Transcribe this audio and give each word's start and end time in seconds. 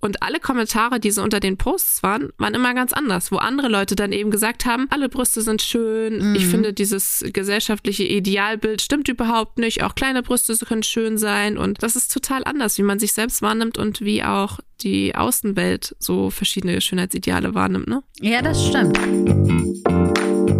Und 0.00 0.22
alle 0.22 0.38
Kommentare, 0.38 1.00
die 1.00 1.10
so 1.10 1.22
unter 1.22 1.40
den 1.40 1.56
Posts 1.56 2.02
waren, 2.02 2.30
waren 2.38 2.54
immer 2.54 2.72
ganz 2.74 2.92
anders, 2.92 3.32
wo 3.32 3.36
andere 3.36 3.68
Leute 3.68 3.96
dann 3.96 4.12
eben 4.12 4.30
gesagt 4.30 4.64
haben, 4.64 4.86
alle 4.90 5.08
Brüste 5.08 5.42
sind 5.42 5.60
schön, 5.60 6.30
Mhm. 6.30 6.34
ich 6.36 6.46
finde 6.46 6.72
dieses 6.72 7.24
gesellschaftliche 7.32 8.04
Idealbild 8.04 8.80
stimmt 8.80 9.08
überhaupt 9.08 9.58
nicht, 9.58 9.82
auch 9.82 9.94
kleine 9.94 10.22
Brüste 10.22 10.56
können 10.64 10.82
schön 10.84 11.18
sein 11.18 11.58
und 11.58 11.82
das 11.82 11.96
ist 11.96 12.12
total 12.12 12.44
anders, 12.44 12.78
wie 12.78 12.82
man 12.82 12.98
sich 12.98 13.12
selbst 13.12 13.42
wahrnimmt 13.42 13.76
und 13.78 14.00
wie 14.00 14.22
auch 14.22 14.60
die 14.82 15.14
Außenwelt 15.16 15.96
so 15.98 16.30
verschiedene 16.30 16.80
Schönheitsideale 16.80 17.54
wahrnimmt, 17.54 17.88
ne? 17.88 18.02
Ja, 18.20 18.40
das 18.42 18.66
stimmt. 18.66 18.96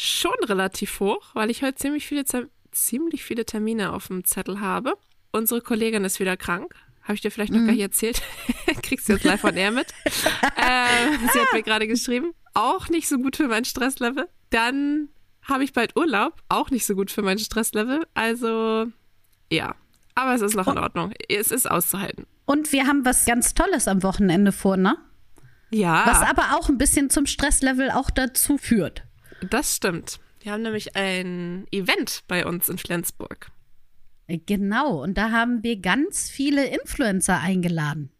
schon 0.00 0.32
relativ 0.44 0.98
hoch, 1.00 1.34
weil 1.34 1.50
ich 1.50 1.62
heute 1.62 1.76
ziemlich 1.76 2.06
viele, 2.06 2.24
ziemlich 2.72 3.22
viele 3.22 3.44
Termine 3.44 3.92
auf 3.92 4.06
dem 4.06 4.24
Zettel 4.24 4.60
habe. 4.60 4.94
Unsere 5.30 5.60
Kollegin 5.60 6.04
ist 6.04 6.20
wieder 6.20 6.36
krank. 6.36 6.74
Habe 7.02 7.14
ich 7.14 7.20
dir 7.20 7.30
vielleicht 7.30 7.52
noch 7.52 7.60
gar 7.60 7.72
nicht 7.72 7.80
erzählt. 7.80 8.22
Kriegst 8.82 9.08
du 9.08 9.14
jetzt 9.14 9.24
live 9.24 9.40
von 9.40 9.56
air 9.56 9.70
mit. 9.70 9.88
ähm, 10.04 11.28
sie 11.32 11.40
hat 11.40 11.52
mir 11.52 11.62
gerade 11.62 11.86
geschrieben. 11.86 12.32
Auch 12.54 12.88
nicht 12.88 13.08
so 13.08 13.18
gut 13.18 13.36
für 13.36 13.48
mein 13.48 13.64
Stresslevel. 13.64 14.28
Dann 14.50 15.08
habe 15.42 15.64
ich 15.64 15.72
bald 15.72 15.96
Urlaub. 15.96 16.42
Auch 16.48 16.70
nicht 16.70 16.86
so 16.86 16.94
gut 16.94 17.10
für 17.10 17.22
mein 17.22 17.38
Stresslevel. 17.38 18.06
Also, 18.14 18.86
ja. 19.50 19.74
Aber 20.14 20.34
es 20.34 20.40
ist 20.40 20.56
noch 20.56 20.68
in 20.68 20.78
Ordnung. 20.78 21.12
Es 21.28 21.50
ist 21.50 21.70
auszuhalten. 21.70 22.26
Und 22.46 22.72
wir 22.72 22.86
haben 22.86 23.04
was 23.04 23.26
ganz 23.26 23.54
Tolles 23.54 23.86
am 23.86 24.02
Wochenende 24.02 24.52
vor, 24.52 24.76
ne? 24.76 24.96
Ja. 25.70 26.04
Was 26.06 26.22
aber 26.22 26.56
auch 26.56 26.68
ein 26.68 26.78
bisschen 26.78 27.10
zum 27.10 27.26
Stresslevel 27.26 27.90
auch 27.90 28.10
dazu 28.10 28.58
führt. 28.58 29.04
Das 29.48 29.76
stimmt. 29.76 30.20
Wir 30.40 30.52
haben 30.52 30.62
nämlich 30.62 30.96
ein 30.96 31.66
Event 31.70 32.24
bei 32.28 32.46
uns 32.46 32.68
in 32.68 32.78
Flensburg. 32.78 33.50
Genau, 34.46 35.02
und 35.02 35.18
da 35.18 35.30
haben 35.30 35.62
wir 35.62 35.80
ganz 35.80 36.30
viele 36.30 36.66
Influencer 36.66 37.40
eingeladen. 37.40 38.10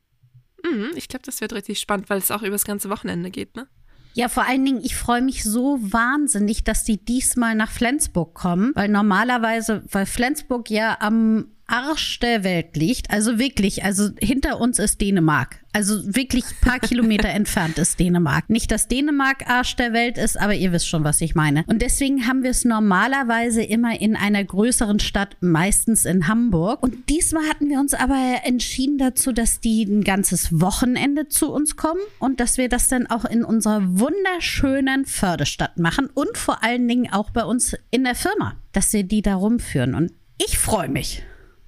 Mhm, 0.64 0.90
ich 0.96 1.08
glaube, 1.08 1.24
das 1.24 1.40
wird 1.40 1.52
richtig 1.52 1.78
spannend, 1.78 2.10
weil 2.10 2.18
es 2.18 2.30
auch 2.30 2.42
übers 2.42 2.64
ganze 2.64 2.90
Wochenende 2.90 3.30
geht, 3.30 3.56
ne? 3.56 3.68
Ja, 4.14 4.28
vor 4.28 4.44
allen 4.44 4.64
Dingen, 4.64 4.80
ich 4.82 4.96
freue 4.96 5.22
mich 5.22 5.44
so 5.44 5.78
wahnsinnig, 5.80 6.64
dass 6.64 6.82
die 6.82 7.02
diesmal 7.02 7.54
nach 7.54 7.70
Flensburg 7.70 8.34
kommen, 8.34 8.72
weil 8.74 8.88
normalerweise, 8.88 9.84
weil 9.90 10.04
Flensburg 10.04 10.68
ja 10.68 10.98
am 11.00 11.52
Arsch 11.70 12.18
der 12.18 12.42
Welt 12.42 12.76
liegt, 12.76 13.10
also 13.10 13.38
wirklich, 13.38 13.84
also 13.84 14.08
hinter 14.20 14.60
uns 14.60 14.78
ist 14.78 15.00
Dänemark. 15.00 15.60
Also 15.72 16.16
wirklich 16.16 16.44
ein 16.44 16.68
paar 16.68 16.80
Kilometer 16.80 17.28
entfernt 17.30 17.78
ist 17.78 18.00
Dänemark. 18.00 18.50
Nicht, 18.50 18.72
dass 18.72 18.88
Dänemark 18.88 19.48
Arsch 19.48 19.76
der 19.76 19.92
Welt 19.92 20.18
ist, 20.18 20.38
aber 20.38 20.54
ihr 20.54 20.72
wisst 20.72 20.88
schon, 20.88 21.04
was 21.04 21.20
ich 21.20 21.36
meine. 21.36 21.64
Und 21.68 21.80
deswegen 21.80 22.26
haben 22.26 22.42
wir 22.42 22.50
es 22.50 22.64
normalerweise 22.64 23.62
immer 23.62 24.00
in 24.00 24.16
einer 24.16 24.42
größeren 24.42 24.98
Stadt, 24.98 25.36
meistens 25.40 26.06
in 26.06 26.26
Hamburg. 26.26 26.82
Und 26.82 27.08
diesmal 27.08 27.48
hatten 27.48 27.68
wir 27.68 27.78
uns 27.78 27.94
aber 27.94 28.40
entschieden 28.42 28.98
dazu, 28.98 29.30
dass 29.30 29.60
die 29.60 29.84
ein 29.84 30.02
ganzes 30.02 30.60
Wochenende 30.60 31.28
zu 31.28 31.52
uns 31.52 31.76
kommen 31.76 32.00
und 32.18 32.40
dass 32.40 32.58
wir 32.58 32.68
das 32.68 32.88
dann 32.88 33.06
auch 33.06 33.24
in 33.24 33.44
unserer 33.44 33.82
wunderschönen 33.84 35.06
Fördestadt 35.06 35.78
machen 35.78 36.08
und 36.12 36.36
vor 36.36 36.64
allen 36.64 36.88
Dingen 36.88 37.12
auch 37.12 37.30
bei 37.30 37.44
uns 37.44 37.76
in 37.92 38.02
der 38.02 38.16
Firma, 38.16 38.56
dass 38.72 38.92
wir 38.92 39.04
die 39.04 39.22
da 39.22 39.36
rumführen. 39.36 39.94
Und 39.94 40.12
ich 40.38 40.58
freue 40.58 40.88
mich. 40.88 41.22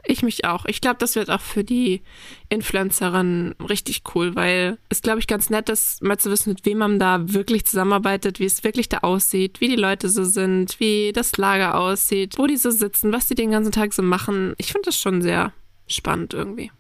Ich 0.05 0.23
mich 0.23 0.45
auch. 0.45 0.65
Ich 0.67 0.81
glaube, 0.81 0.97
das 0.99 1.15
wird 1.15 1.31
auch 1.31 1.41
für 1.41 1.63
die 1.63 2.03
Influencerinnen 2.49 3.55
richtig 3.69 4.03
cool, 4.15 4.35
weil 4.35 4.79
es, 4.89 5.03
glaube 5.03 5.21
ich, 5.21 5.27
ganz 5.27 5.51
nett 5.51 5.69
ist, 5.69 6.03
mal 6.03 6.19
zu 6.19 6.31
wissen, 6.31 6.51
mit 6.51 6.65
wem 6.67 6.79
man 6.79 6.99
da 6.99 7.33
wirklich 7.33 7.65
zusammenarbeitet, 7.67 8.41
wie 8.41 8.45
es 8.45 8.65
wirklich 8.65 8.89
da 8.89 8.99
aussieht, 8.99 9.61
wie 9.61 9.69
die 9.69 9.77
Leute 9.77 10.09
so 10.09 10.25
sind, 10.25 10.81
wie 10.81 11.13
das 11.13 11.37
Lager 11.37 11.79
aussieht, 11.79 12.37
wo 12.39 12.47
die 12.47 12.57
so 12.57 12.71
sitzen, 12.71 13.13
was 13.13 13.29
die 13.29 13.35
den 13.35 13.53
ganzen 13.53 13.73
Tag 13.73 13.93
so 13.93 14.03
machen. 14.03 14.55
Ich 14.59 14.73
finde 14.73 14.87
das 14.87 14.99
schon 14.99 15.23
sehr 15.23 15.53
spannend 15.87 16.35
irgendwie. 16.35 16.71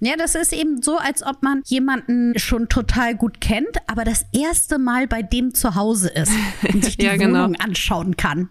Ja, 0.00 0.16
das 0.16 0.34
ist 0.34 0.52
eben 0.52 0.82
so, 0.82 0.98
als 0.98 1.22
ob 1.22 1.42
man 1.42 1.62
jemanden 1.66 2.38
schon 2.38 2.68
total 2.68 3.14
gut 3.14 3.40
kennt, 3.40 3.78
aber 3.86 4.04
das 4.04 4.26
erste 4.32 4.78
Mal 4.78 5.06
bei 5.06 5.22
dem 5.22 5.54
zu 5.54 5.74
Hause 5.76 6.08
ist 6.08 6.32
und 6.72 6.84
sich 6.84 6.96
die 6.98 7.06
Ja, 7.06 7.16
genau. 7.16 7.44
Wohnung 7.44 7.56
anschauen 7.56 8.16
kann. 8.16 8.50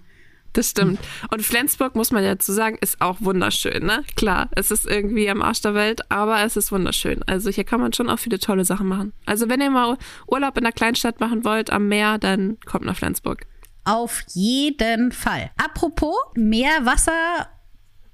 Das 0.53 0.69
stimmt. 0.69 0.99
Und 1.31 1.41
Flensburg, 1.41 1.95
muss 1.95 2.11
man 2.11 2.23
ja 2.23 2.37
zu 2.37 2.53
sagen, 2.53 2.77
ist 2.79 3.01
auch 3.01 3.17
wunderschön, 3.21 3.85
ne? 3.85 4.03
Klar, 4.15 4.49
es 4.55 4.69
ist 4.69 4.85
irgendwie 4.85 5.27
am 5.29 5.41
Arsch 5.41 5.61
der 5.61 5.73
Welt, 5.73 6.01
aber 6.11 6.43
es 6.43 6.55
ist 6.55 6.71
wunderschön. 6.71 7.23
Also 7.23 7.49
hier 7.49 7.63
kann 7.63 7.81
man 7.81 7.91
schon 7.91 8.09
auch 8.09 8.19
viele 8.19 8.37
tolle 8.37 8.63
Sachen 8.63 8.87
machen. 8.87 9.13
Also 9.25 9.49
wenn 9.49 9.61
ihr 9.61 9.71
mal 9.71 9.97
Urlaub 10.27 10.55
in 10.57 10.63
einer 10.65 10.71
Kleinstadt 10.71 11.19
machen 11.19 11.43
wollt, 11.43 11.71
am 11.71 11.87
Meer, 11.87 12.19
dann 12.19 12.57
kommt 12.65 12.85
nach 12.85 12.95
Flensburg. 12.95 13.47
Auf 13.83 14.23
jeden 14.33 15.11
Fall. 15.11 15.49
Apropos 15.57 16.15
Meer, 16.35 16.85
Wasser. 16.85 17.49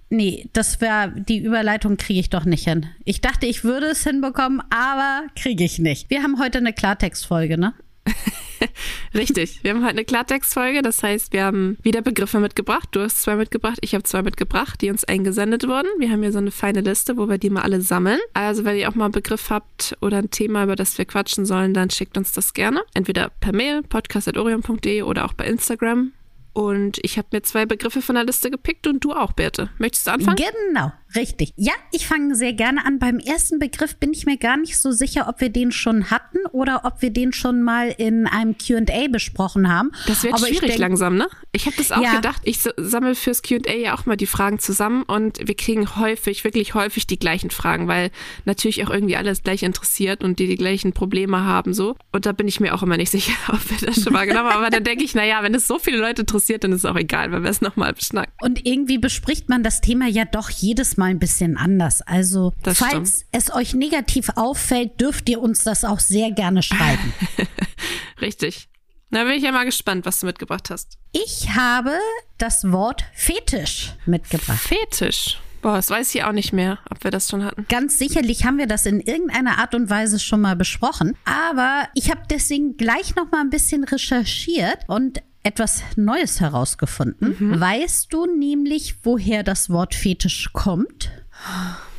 Nee, 0.09 0.50
das 0.53 0.81
wäre, 0.81 1.13
die 1.16 1.44
Überleitung 1.44 1.97
kriege 1.97 2.21
ich 2.21 2.29
doch 2.29 2.45
nicht 2.45 2.63
hin. 2.63 2.88
Ich 3.03 3.21
dachte, 3.21 3.45
ich 3.45 3.63
würde 3.63 3.88
es 3.88 4.03
hinbekommen, 4.03 4.61
aber 4.71 5.23
kriege 5.35 5.63
ich 5.63 5.77
nicht. 5.77 6.09
Wir 6.09 6.23
haben 6.23 6.39
heute 6.39 6.57
eine 6.57 6.73
Klartextfolge, 6.73 7.59
ne? 7.59 7.73
Richtig. 9.14 9.64
Wir 9.64 9.72
haben 9.72 9.81
heute 9.81 9.92
eine 9.92 10.06
Klartextfolge. 10.06 10.81
Das 10.81 11.03
heißt, 11.03 11.34
wir 11.34 11.44
haben 11.44 11.78
wieder 11.81 12.02
Begriffe 12.02 12.40
mitgebracht. 12.40 12.90
Du 12.92 13.02
hast 13.02 13.22
zwei 13.22 13.36
mitgebracht, 13.36 13.80
ich 13.81 13.94
habe 13.94 14.03
zwei 14.03 14.22
mitgebracht, 14.22 14.81
die 14.81 14.90
uns 14.90 15.03
eingesendet 15.03 15.68
wurden. 15.68 15.88
Wir 15.97 16.12
haben 16.12 16.22
hier 16.22 16.31
so 16.31 16.38
eine 16.38 16.52
feine 16.52 16.81
Liste, 16.81 17.18
wo 17.18 17.30
wir 17.30 17.38
die 17.38 17.50
mal 17.50 17.62
alle 17.62 17.81
sammeln. 17.81 18.19
Also, 18.34 18.66
wenn 18.66 18.78
ihr 18.78 18.90
auch 18.90 18.96
mal 18.96 19.06
einen 19.06 19.14
Begriff 19.14 19.50
habt 19.50 19.98
oder 20.02 20.18
ein 20.18 20.31
Thema, 20.31 20.64
über 20.64 20.75
das 20.75 20.98
wir 20.98 21.06
quatschen 21.06 21.46
sollen, 21.46 21.74
dann 21.74 21.90
schickt 21.90 22.18
uns 22.18 22.31
das 22.34 22.53
gerne. 22.53 22.81
Entweder 22.94 23.30
per 23.40 23.53
Mail, 23.53 23.84
podcast.orion.de 23.84 25.02
oder 25.03 25.25
auch 25.25 25.34
bei 25.34 25.46
Instagram. 25.46 26.12
Und 26.53 27.00
ich 27.03 27.18
habe 27.18 27.28
mir 27.31 27.44
zwei 27.44 27.66
Begriffe 27.66 28.02
von 28.02 28.16
der 28.16 28.25
Liste 28.25 28.50
gepickt 28.50 28.88
und 28.88 29.03
du 29.03 29.14
auch, 29.14 29.34
Birte. 29.34 29.69
Möchtest 29.78 30.08
du 30.08 30.12
anfangen? 30.12 30.38
Genau, 30.38 30.92
richtig. 31.16 31.53
Ja, 31.56 31.74
ich 31.92 32.08
fange 32.08 32.36
sehr 32.36 32.53
gerne 32.53 32.86
an. 32.86 33.00
Beim 33.00 33.18
ersten 33.20 33.59
Begriff 33.59 33.96
bin 33.97 34.12
ich 34.14 34.25
mir 34.25 34.38
gar 34.38 34.58
nicht 34.58 34.78
so 34.80 34.92
sicher, 34.92 35.28
ob 35.28 35.42
wir 35.42 35.50
den 35.50 35.72
schon 35.72 36.12
hatten 36.12 36.38
oder 36.52 36.81
ob 36.86 37.02
wir 37.02 37.09
den 37.12 37.34
schon 37.34 37.62
mal 37.62 37.90
in 37.97 38.28
einem 38.28 38.56
Q&A 38.58 39.08
besprochen 39.09 39.69
haben. 39.72 39.92
Das 40.08 40.24
wird 40.24 40.34
Aber 40.34 40.48
schwierig 40.48 40.62
denk- 40.69 40.78
langsam, 40.80 41.16
ne? 41.18 41.28
Ich 41.52 41.66
habe 41.66 41.75
das 41.78 41.92
auch 41.92 42.02
Ja. 42.02 42.16
gedacht. 42.16 42.42
Ich 42.46 42.59
sammle 42.78 43.16
fürs 43.16 43.42
Q&A 43.44 43.74
ja 43.74 43.96
auch 43.98 44.06
mal 44.06 44.18
die 44.18 44.28
Fragen 44.28 44.59
zusammen 44.59 45.03
und 45.03 45.40
wir 45.48 45.56
kriegen 45.56 45.96
häufig, 45.96 46.44
wirklich 46.44 46.74
häufig 46.75 47.08
die 47.08 47.18
gleichen 47.19 47.50
Fragen, 47.50 47.88
weil 47.88 48.12
natürlich 48.46 48.86
auch 48.86 48.90
irgendwie 48.92 49.16
alles 49.16 49.44
gleich 49.44 49.64
interessiert 49.64 50.24
und 50.24 50.40
die 50.40 50.48
die 50.48 50.58
gleichen 50.58 50.94
Probleme 50.94 51.44
haben 51.44 51.74
so. 51.74 51.96
Und 52.12 52.25
da 52.25 52.31
bin 52.31 52.48
ich 52.48 52.59
mir 52.59 52.74
auch 52.75 52.84
immer 52.84 52.98
nicht 52.98 53.09
sicher, 53.12 53.34
ob 53.50 53.59
wir 53.69 53.88
das 53.88 54.03
schon 54.03 54.14
mal 54.14 54.25
genommen 54.28 54.50
haben. 54.50 54.58
Aber 54.59 54.69
dann 54.69 54.84
denke 54.84 55.03
ich, 55.03 55.16
naja, 55.16 55.42
wenn 55.42 55.56
es 55.56 55.68
so 55.68 55.80
viele 55.80 55.98
Leute 55.98 56.22
interessiert, 56.22 56.64
dann 56.64 56.72
ist 56.72 56.80
es 56.80 56.86
auch 56.86 56.96
egal, 56.96 57.31
wenn 57.31 57.44
wir 57.44 57.50
es 57.50 57.62
nochmal 57.62 57.94
beschnacken. 57.94 58.31
Und 58.42 58.66
irgendwie 58.66 58.98
bespricht 59.00 59.50
man 59.50 59.64
das 59.64 59.81
Thema 59.81 60.08
ja 60.08 60.25
doch 60.25 60.50
jedes 60.50 60.98
Mal 60.98 60.99
ein 61.06 61.20
bisschen 61.20 61.58
anders. 61.58 62.02
Also, 62.02 62.54
Das 62.64 62.78
falls 62.80 63.26
es 63.32 63.54
euch 63.54 63.74
negativ 63.74 64.30
auffällt, 64.36 65.00
dürft 65.02 65.30
ihr 65.30 65.42
uns 65.42 65.64
das 65.64 65.84
auch 65.84 66.00
sehr 66.00 66.32
gerne 66.32 66.62
schreiben. 66.64 67.14
Richtig. 68.22 68.70
Da 69.12 69.24
bin 69.24 69.34
ich 69.34 69.44
ja 69.44 69.52
mal 69.52 69.66
gespannt, 69.66 70.06
was 70.06 70.20
du 70.20 70.28
mitgebracht 70.28 70.70
hast. 70.70 70.98
ich 71.12 71.50
habe 71.56 71.98
das 72.38 72.72
Wort 72.72 73.04
Fetisch 73.14 73.94
mitgebracht. 74.06 74.60
Fetisch. 74.60 75.40
Boah, 75.62 75.76
das 75.76 75.90
weiß 75.90 76.16
ich 76.16 76.24
auch 76.24 76.32
nicht 76.32 76.54
mehr, 76.54 76.78
ob 76.90 77.04
wir 77.04 77.12
das 77.12 77.28
schon 77.28 77.44
hatten. 77.44 77.66
Ganz 77.68 77.98
sicherlich 78.00 78.46
haben 78.46 78.58
wir 78.60 78.68
das 78.68 78.86
in 78.86 79.02
irgendeiner 79.02 79.58
Art 79.58 79.76
und 79.76 79.90
Weise 79.90 80.18
schon 80.20 80.40
mal 80.40 80.56
besprochen, 80.56 81.18
aber 81.26 81.90
ich 81.96 82.10
habe 82.12 82.22
deswegen 82.30 82.78
gleich 82.78 83.16
noch 83.16 83.30
mal 83.31 83.42
ein 83.42 83.50
bisschen 83.50 83.84
recherchiert 83.84 84.78
und 84.88 85.22
etwas 85.44 85.83
Neues 85.95 86.41
herausgefunden. 86.41 87.59
Weißt 87.59 88.13
du 88.13 88.25
nämlich, 88.25 88.97
woher 89.03 89.44
das 89.44 89.69
Wort 89.69 89.95
Fetisch 89.95 90.51
kommt? 90.53 91.12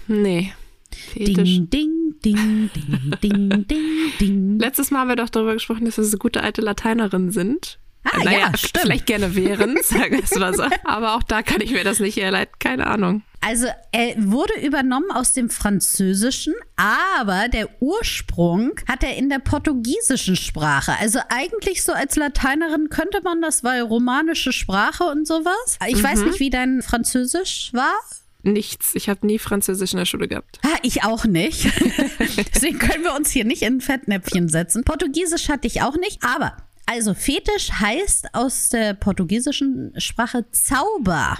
Nee. 0.08 0.52
Fetisch. 0.90 1.60
Ding, 1.60 1.70
ding, 1.70 2.14
ding, 2.22 2.70
ding, 2.74 3.18
ding, 3.22 3.66
ding, 3.66 4.12
ding. 4.20 4.58
Letztes 4.58 4.90
Mal 4.90 5.00
haben 5.00 5.08
wir 5.08 5.16
doch 5.16 5.30
darüber 5.30 5.54
gesprochen, 5.54 5.84
dass 5.84 5.96
wir 5.96 6.04
so 6.04 6.18
gute 6.18 6.42
alte 6.42 6.60
Lateinerinnen 6.60 7.30
sind. 7.30 7.78
Ah, 8.04 8.18
naja, 8.24 8.38
ja, 8.38 8.56
stimmt. 8.56 8.78
vielleicht 8.82 9.06
gerne 9.06 9.34
wären, 9.34 9.76
sagen 9.82 10.16
wir 10.16 10.24
es 10.24 10.34
mal 10.36 10.54
so. 10.54 10.64
Aber 10.84 11.14
auch 11.14 11.22
da 11.22 11.42
kann 11.42 11.60
ich 11.60 11.70
mir 11.72 11.84
das 11.84 12.00
nicht 12.00 12.16
herleiten. 12.16 12.54
Keine 12.58 12.86
Ahnung. 12.86 13.22
Also 13.42 13.66
er 13.92 14.14
wurde 14.18 14.54
übernommen 14.60 15.10
aus 15.10 15.32
dem 15.32 15.48
Französischen, 15.48 16.54
aber 16.76 17.48
der 17.48 17.68
Ursprung 17.80 18.72
hat 18.86 19.02
er 19.02 19.16
in 19.16 19.30
der 19.30 19.38
portugiesischen 19.38 20.36
Sprache. 20.36 20.92
Also 21.00 21.20
eigentlich 21.30 21.82
so 21.82 21.92
als 21.92 22.16
Lateinerin 22.16 22.88
könnte 22.90 23.22
man 23.22 23.40
das, 23.40 23.64
weil 23.64 23.80
romanische 23.82 24.52
Sprache 24.52 25.04
und 25.04 25.26
sowas. 25.26 25.78
Ich 25.88 26.02
weiß 26.02 26.20
nicht, 26.24 26.40
wie 26.40 26.50
dein 26.50 26.82
Französisch 26.82 27.70
war. 27.72 27.94
nichts. 28.42 28.94
Ich 28.94 29.08
habe 29.08 29.26
nie 29.26 29.38
Französisch 29.38 29.92
in 29.92 29.98
der 29.98 30.06
Schule 30.06 30.28
gehabt. 30.28 30.58
Ah, 30.62 30.78
ich 30.82 31.04
auch 31.04 31.24
nicht. 31.24 31.64
Deswegen 32.54 32.78
können 32.78 33.04
wir 33.04 33.14
uns 33.14 33.30
hier 33.30 33.44
nicht 33.44 33.62
in 33.62 33.76
ein 33.76 33.80
Fettnäpfchen 33.80 34.48
setzen. 34.48 34.84
Portugiesisch 34.84 35.48
hatte 35.48 35.66
ich 35.66 35.80
auch 35.82 35.96
nicht, 35.96 36.22
aber 36.24 36.56
also 36.90 37.14
Fetisch 37.14 37.70
heißt 37.70 38.34
aus 38.34 38.68
der 38.68 38.94
portugiesischen 38.94 39.92
Sprache 39.96 40.50
Zauber. 40.50 41.38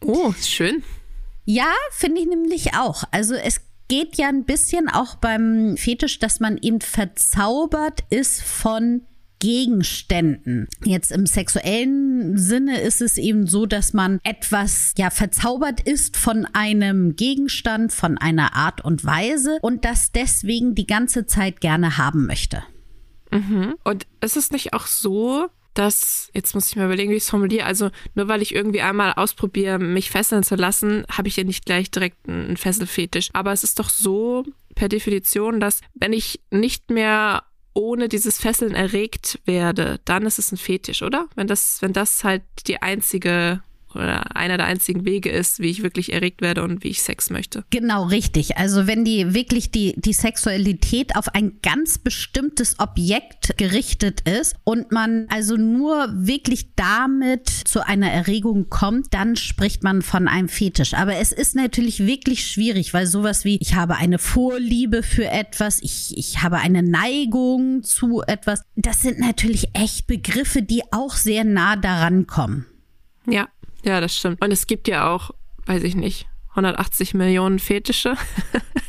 Oh, 0.00 0.32
schön. 0.40 0.84
Ja, 1.44 1.72
finde 1.90 2.20
ich 2.20 2.28
nämlich 2.28 2.74
auch. 2.74 3.02
Also 3.10 3.34
es 3.34 3.62
geht 3.88 4.16
ja 4.16 4.28
ein 4.28 4.44
bisschen 4.44 4.88
auch 4.88 5.16
beim 5.16 5.76
Fetisch, 5.76 6.20
dass 6.20 6.38
man 6.38 6.56
eben 6.56 6.80
verzaubert 6.80 8.04
ist 8.10 8.42
von 8.42 9.02
Gegenständen. 9.40 10.68
Jetzt 10.84 11.10
im 11.10 11.26
sexuellen 11.26 12.38
Sinne 12.38 12.80
ist 12.80 13.02
es 13.02 13.18
eben 13.18 13.48
so, 13.48 13.66
dass 13.66 13.92
man 13.92 14.20
etwas 14.22 14.94
ja 14.96 15.10
verzaubert 15.10 15.80
ist 15.80 16.16
von 16.16 16.46
einem 16.52 17.16
Gegenstand, 17.16 17.92
von 17.92 18.18
einer 18.18 18.54
Art 18.54 18.84
und 18.84 19.04
Weise 19.04 19.58
und 19.62 19.84
das 19.84 20.12
deswegen 20.12 20.76
die 20.76 20.86
ganze 20.86 21.26
Zeit 21.26 21.60
gerne 21.60 21.98
haben 21.98 22.26
möchte. 22.26 22.62
Mhm. 23.32 23.74
Und 23.84 24.06
ist 24.20 24.36
es 24.36 24.50
nicht 24.50 24.72
auch 24.72 24.86
so, 24.86 25.48
dass, 25.74 26.30
jetzt 26.34 26.54
muss 26.54 26.68
ich 26.68 26.76
mir 26.76 26.84
überlegen, 26.84 27.10
wie 27.10 27.16
ich 27.16 27.24
es 27.24 27.30
formuliere, 27.30 27.66
also 27.66 27.90
nur 28.14 28.28
weil 28.28 28.42
ich 28.42 28.54
irgendwie 28.54 28.82
einmal 28.82 29.14
ausprobiere, 29.14 29.78
mich 29.78 30.10
fesseln 30.10 30.42
zu 30.42 30.54
lassen, 30.54 31.04
habe 31.10 31.28
ich 31.28 31.36
ja 31.36 31.44
nicht 31.44 31.64
gleich 31.64 31.90
direkt 31.90 32.28
einen 32.28 32.56
Fesselfetisch. 32.56 33.30
Aber 33.32 33.52
es 33.52 33.64
ist 33.64 33.78
doch 33.78 33.88
so 33.88 34.44
per 34.74 34.88
Definition, 34.88 35.60
dass 35.60 35.80
wenn 35.94 36.12
ich 36.12 36.40
nicht 36.50 36.90
mehr 36.90 37.44
ohne 37.74 38.08
dieses 38.08 38.38
Fesseln 38.38 38.74
erregt 38.74 39.40
werde, 39.46 40.00
dann 40.04 40.26
ist 40.26 40.38
es 40.38 40.52
ein 40.52 40.58
Fetisch, 40.58 41.02
oder? 41.02 41.26
Wenn 41.34 41.46
das, 41.46 41.80
wenn 41.80 41.94
das 41.94 42.22
halt 42.22 42.42
die 42.66 42.82
einzige 42.82 43.62
oder 43.94 44.36
einer 44.36 44.56
der 44.56 44.66
einzigen 44.66 45.04
Wege 45.04 45.30
ist, 45.30 45.60
wie 45.60 45.70
ich 45.70 45.82
wirklich 45.82 46.12
erregt 46.12 46.42
werde 46.42 46.62
und 46.62 46.84
wie 46.84 46.88
ich 46.88 47.02
Sex 47.02 47.30
möchte. 47.30 47.64
Genau, 47.70 48.04
richtig. 48.04 48.56
Also 48.56 48.86
wenn 48.86 49.04
die 49.04 49.34
wirklich 49.34 49.70
die, 49.70 49.94
die 49.96 50.12
Sexualität 50.12 51.16
auf 51.16 51.34
ein 51.34 51.60
ganz 51.62 51.98
bestimmtes 51.98 52.78
Objekt 52.78 53.56
gerichtet 53.56 54.22
ist 54.28 54.56
und 54.64 54.92
man 54.92 55.26
also 55.28 55.56
nur 55.56 56.08
wirklich 56.12 56.74
damit 56.74 57.48
zu 57.48 57.86
einer 57.86 58.10
Erregung 58.10 58.68
kommt, 58.68 59.14
dann 59.14 59.36
spricht 59.36 59.82
man 59.82 60.02
von 60.02 60.28
einem 60.28 60.48
Fetisch. 60.48 60.94
Aber 60.94 61.16
es 61.16 61.32
ist 61.32 61.54
natürlich 61.54 62.06
wirklich 62.06 62.46
schwierig, 62.46 62.94
weil 62.94 63.06
sowas 63.06 63.44
wie 63.44 63.58
ich 63.60 63.74
habe 63.74 63.96
eine 63.96 64.18
Vorliebe 64.18 65.02
für 65.02 65.28
etwas, 65.28 65.80
ich, 65.82 66.16
ich 66.16 66.42
habe 66.42 66.58
eine 66.58 66.82
Neigung 66.82 67.82
zu 67.82 68.22
etwas, 68.22 68.62
das 68.76 69.02
sind 69.02 69.18
natürlich 69.18 69.70
echt 69.74 70.06
Begriffe, 70.06 70.62
die 70.62 70.82
auch 70.92 71.14
sehr 71.14 71.44
nah 71.44 71.76
daran 71.76 72.26
kommen. 72.26 72.66
Ja, 73.26 73.48
ja, 73.84 74.00
das 74.00 74.16
stimmt. 74.16 74.42
Und 74.42 74.52
es 74.52 74.66
gibt 74.66 74.88
ja 74.88 75.08
auch, 75.10 75.30
weiß 75.66 75.82
ich 75.82 75.94
nicht, 75.94 76.26
180 76.50 77.14
Millionen 77.14 77.58
Fetische. 77.58 78.16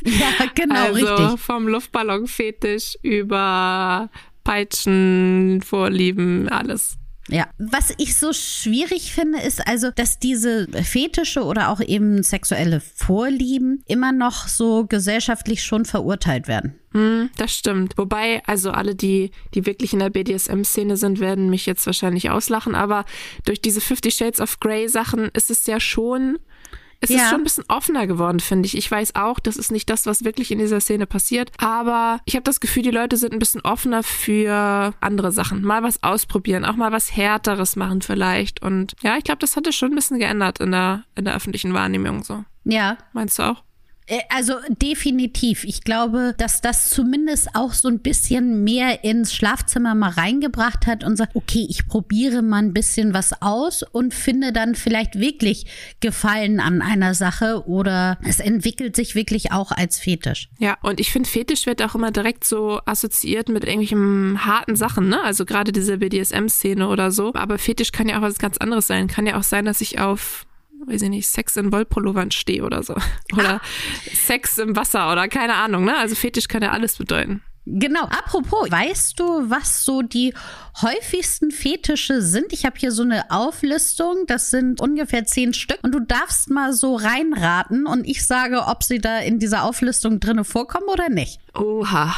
Ja, 0.06 0.46
genau, 0.54 0.88
also 0.92 1.14
richtig. 1.14 1.40
vom 1.40 1.66
Luftballonfetisch 1.66 2.98
über 3.00 4.10
Peitschen, 4.44 5.62
Vorlieben, 5.64 6.46
alles. 6.50 6.98
Ja, 7.28 7.48
was 7.58 7.94
ich 7.96 8.16
so 8.16 8.32
schwierig 8.32 9.12
finde, 9.12 9.40
ist 9.40 9.66
also, 9.66 9.90
dass 9.90 10.18
diese 10.18 10.68
Fetische 10.82 11.44
oder 11.44 11.70
auch 11.70 11.80
eben 11.80 12.22
sexuelle 12.22 12.80
Vorlieben 12.80 13.82
immer 13.86 14.12
noch 14.12 14.46
so 14.46 14.84
gesellschaftlich 14.86 15.62
schon 15.62 15.86
verurteilt 15.86 16.48
werden. 16.48 16.78
Hm, 16.92 17.30
das 17.36 17.52
stimmt. 17.52 17.96
Wobei, 17.96 18.42
also 18.46 18.70
alle, 18.70 18.94
die, 18.94 19.30
die 19.54 19.64
wirklich 19.64 19.94
in 19.94 20.00
der 20.00 20.10
BDSM-Szene 20.10 20.96
sind, 20.96 21.18
werden 21.18 21.48
mich 21.48 21.64
jetzt 21.66 21.86
wahrscheinlich 21.86 22.28
auslachen, 22.28 22.74
aber 22.74 23.04
durch 23.46 23.60
diese 23.60 23.80
Fifty 23.80 24.10
Shades 24.10 24.40
of 24.40 24.60
Grey 24.60 24.88
Sachen 24.88 25.30
ist 25.32 25.50
es 25.50 25.66
ja 25.66 25.80
schon 25.80 26.38
es 27.04 27.10
Ja. 27.10 27.16
ist 27.24 27.30
schon 27.30 27.40
ein 27.40 27.44
bisschen 27.44 27.64
offener 27.68 28.06
geworden, 28.06 28.40
finde 28.40 28.66
ich. 28.66 28.76
Ich 28.76 28.90
weiß 28.90 29.14
auch, 29.14 29.38
das 29.38 29.56
ist 29.56 29.70
nicht 29.72 29.88
das, 29.90 30.06
was 30.06 30.24
wirklich 30.24 30.50
in 30.50 30.58
dieser 30.58 30.80
Szene 30.80 31.06
passiert. 31.06 31.52
Aber 31.58 32.20
ich 32.24 32.34
habe 32.34 32.42
das 32.44 32.60
Gefühl, 32.60 32.82
die 32.82 32.90
Leute 32.90 33.16
sind 33.16 33.32
ein 33.32 33.38
bisschen 33.38 33.60
offener 33.62 34.02
für 34.02 34.92
andere 35.00 35.32
Sachen. 35.32 35.62
Mal 35.62 35.82
was 35.82 36.02
ausprobieren, 36.02 36.64
auch 36.64 36.76
mal 36.76 36.92
was 36.92 37.14
Härteres 37.16 37.76
machen 37.76 38.02
vielleicht. 38.02 38.62
Und 38.62 38.94
ja, 39.02 39.16
ich 39.16 39.24
glaube, 39.24 39.38
das 39.38 39.56
hat 39.56 39.66
es 39.66 39.74
schon 39.76 39.92
ein 39.92 39.94
bisschen 39.94 40.18
geändert 40.18 40.60
in 40.60 40.72
der, 40.72 41.04
in 41.14 41.24
der 41.24 41.34
öffentlichen 41.36 41.74
Wahrnehmung 41.74 42.24
so. 42.24 42.44
Ja, 42.64 42.96
Meinst 43.12 43.38
du 43.38 43.42
auch? 43.44 43.62
Äh, 44.06 44.20
Also 44.28 44.54
definitiv. 44.68 45.64
Ich 45.64 45.82
glaube, 45.82 46.34
dass 46.36 46.60
das 46.60 46.90
zumindest 46.90 47.54
auch 47.54 47.72
so 47.72 47.88
ein 47.88 48.00
bisschen 48.00 48.64
mehr 48.64 49.04
ins 49.04 49.32
Schlafzimmer 49.34 49.94
mal 49.94 50.10
reingebracht 50.10 50.86
hat 50.86 51.04
und 51.04 51.16
sagt, 51.16 51.36
okay, 51.36 51.66
ich 51.68 51.86
probiere 51.86 52.42
mal 52.42 52.58
ein 52.58 52.72
bisschen 52.74 53.14
was 53.14 53.40
aus 53.40 53.82
und 53.82 54.12
finde 54.12 54.52
dann 54.52 54.74
vielleicht 54.74 55.18
wirklich 55.18 55.66
Gefallen 56.00 56.60
an 56.60 56.82
einer 56.82 57.14
Sache 57.14 57.66
oder 57.66 58.18
es 58.24 58.40
entwickelt 58.40 58.96
sich 58.96 59.14
wirklich 59.14 59.52
auch 59.52 59.70
als 59.70 59.98
Fetisch. 59.98 60.48
Ja, 60.58 60.76
und 60.82 61.00
ich 61.00 61.10
finde, 61.12 61.28
Fetisch 61.28 61.66
wird 61.66 61.82
auch 61.82 61.94
immer 61.94 62.10
direkt 62.10 62.44
so 62.44 62.80
assoziiert 62.84 63.48
mit 63.48 63.64
irgendwelchen 63.64 64.44
harten 64.44 64.76
Sachen, 64.76 65.08
ne? 65.08 65.22
Also 65.22 65.44
gerade 65.44 65.72
diese 65.72 65.98
BDSM-Szene 65.98 66.88
oder 66.88 67.10
so. 67.10 67.32
Aber 67.34 67.58
Fetisch 67.58 67.92
kann 67.92 68.08
ja 68.08 68.18
auch 68.18 68.22
was 68.22 68.38
ganz 68.38 68.58
anderes 68.58 68.86
sein. 68.86 69.06
Kann 69.08 69.26
ja 69.26 69.38
auch 69.38 69.42
sein, 69.42 69.64
dass 69.64 69.80
ich 69.80 69.98
auf, 70.00 70.46
weiß 70.86 71.02
ich 71.02 71.10
nicht, 71.10 71.28
Sex 71.28 71.56
in 71.56 71.72
Wollpullovern 71.72 72.30
stehe 72.30 72.64
oder 72.64 72.82
so. 72.82 72.94
Oder 73.32 73.60
Sex 74.12 74.58
im 74.58 74.76
Wasser 74.76 75.10
oder 75.10 75.28
keine 75.28 75.54
Ahnung, 75.54 75.84
ne? 75.84 75.96
Also 75.96 76.14
Fetisch 76.14 76.48
kann 76.48 76.62
ja 76.62 76.70
alles 76.70 76.96
bedeuten. 76.96 77.42
Genau. 77.66 78.02
Apropos, 78.02 78.70
weißt 78.70 79.18
du, 79.18 79.24
was 79.50 79.84
so 79.84 80.02
die 80.02 80.34
häufigsten 80.82 81.50
Fetische 81.50 82.20
sind? 82.20 82.52
Ich 82.52 82.66
habe 82.66 82.78
hier 82.78 82.92
so 82.92 83.02
eine 83.02 83.30
Auflistung. 83.30 84.24
Das 84.26 84.50
sind 84.50 84.80
ungefähr 84.80 85.24
zehn 85.24 85.54
Stück. 85.54 85.78
Und 85.82 85.92
du 85.92 86.00
darfst 86.00 86.50
mal 86.50 86.72
so 86.72 86.94
reinraten 86.94 87.86
und 87.86 88.06
ich 88.06 88.26
sage, 88.26 88.64
ob 88.66 88.82
sie 88.82 88.98
da 88.98 89.18
in 89.18 89.38
dieser 89.38 89.64
Auflistung 89.64 90.20
drinne 90.20 90.44
vorkommen 90.44 90.88
oder 90.88 91.08
nicht. 91.08 91.40
Oha. 91.54 92.14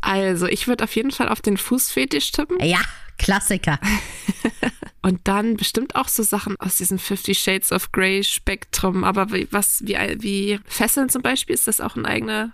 Also, 0.00 0.46
ich 0.46 0.68
würde 0.68 0.84
auf 0.84 0.94
jeden 0.94 1.10
Fall 1.10 1.28
auf 1.28 1.42
den 1.42 1.56
Fußfetisch 1.56 2.32
tippen. 2.32 2.58
Ja, 2.64 2.80
Klassiker. 3.18 3.78
Und 5.02 5.20
dann 5.28 5.56
bestimmt 5.56 5.94
auch 5.94 6.08
so 6.08 6.22
Sachen 6.22 6.58
aus 6.58 6.76
diesem 6.76 6.98
Fifty 6.98 7.34
Shades 7.34 7.70
of 7.70 7.92
Grey 7.92 8.24
Spektrum. 8.24 9.04
Aber 9.04 9.32
wie, 9.32 9.46
was, 9.52 9.82
wie, 9.86 9.94
wie 10.18 10.60
Fesseln 10.64 11.08
zum 11.08 11.22
Beispiel, 11.22 11.54
ist 11.54 11.68
das 11.68 11.80
auch 11.80 11.96
ein 11.96 12.06
eigener. 12.06 12.52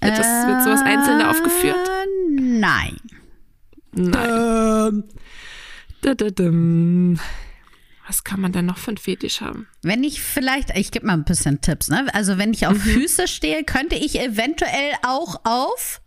Wird, 0.00 0.18
das, 0.18 0.26
wird 0.26 0.64
sowas 0.64 0.82
einzeln 0.82 1.20
da 1.20 1.30
aufgeführt? 1.30 1.76
Äh, 1.76 2.40
nein. 2.40 2.96
Nein. 3.92 5.04
Da, 6.02 6.14
da, 6.14 6.30
dum. 6.30 7.18
Was 8.06 8.24
kann 8.24 8.40
man 8.40 8.52
denn 8.52 8.66
noch 8.66 8.76
für 8.76 8.90
ein 8.90 8.98
Fetisch 8.98 9.40
haben? 9.40 9.66
Wenn 9.82 10.04
ich 10.04 10.20
vielleicht, 10.20 10.76
ich 10.76 10.90
gebe 10.90 11.06
mal 11.06 11.14
ein 11.14 11.24
bisschen 11.24 11.60
Tipps, 11.62 11.88
ne? 11.88 12.06
Also 12.12 12.36
wenn 12.36 12.52
ich 12.52 12.66
auf 12.66 12.76
Füße 12.76 13.28
stehe, 13.28 13.64
könnte 13.64 13.94
ich 13.94 14.20
eventuell 14.20 14.92
auch 15.06 15.40
auf 15.44 16.02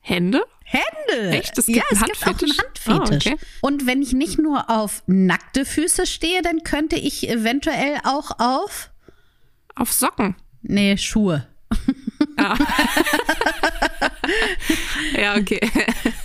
Hände? 0.00 0.44
Hände. 0.68 1.30
Echt? 1.36 1.56
Es 1.56 1.66
gibt 1.66 1.78
ja, 1.78 1.84
es 1.90 2.02
gibt 2.02 2.22
auch 2.22 2.26
einen 2.26 2.36
Handfetisch? 2.50 2.58
Handfetisch. 2.58 3.26
Ah, 3.32 3.34
okay. 3.34 3.46
Und 3.60 3.86
wenn 3.86 4.02
ich 4.02 4.12
nicht 4.12 4.38
nur 4.38 4.68
auf 4.68 5.02
nackte 5.06 5.64
Füße 5.64 6.06
stehe, 6.06 6.42
dann 6.42 6.64
könnte 6.64 6.96
ich 6.96 7.28
eventuell 7.28 7.98
auch 8.04 8.32
auf, 8.38 8.90
Auf 9.76 9.92
Socken. 9.92 10.34
nee, 10.62 10.96
Schuhe. 10.96 11.46
Ja, 15.16 15.36
okay. 15.36 15.60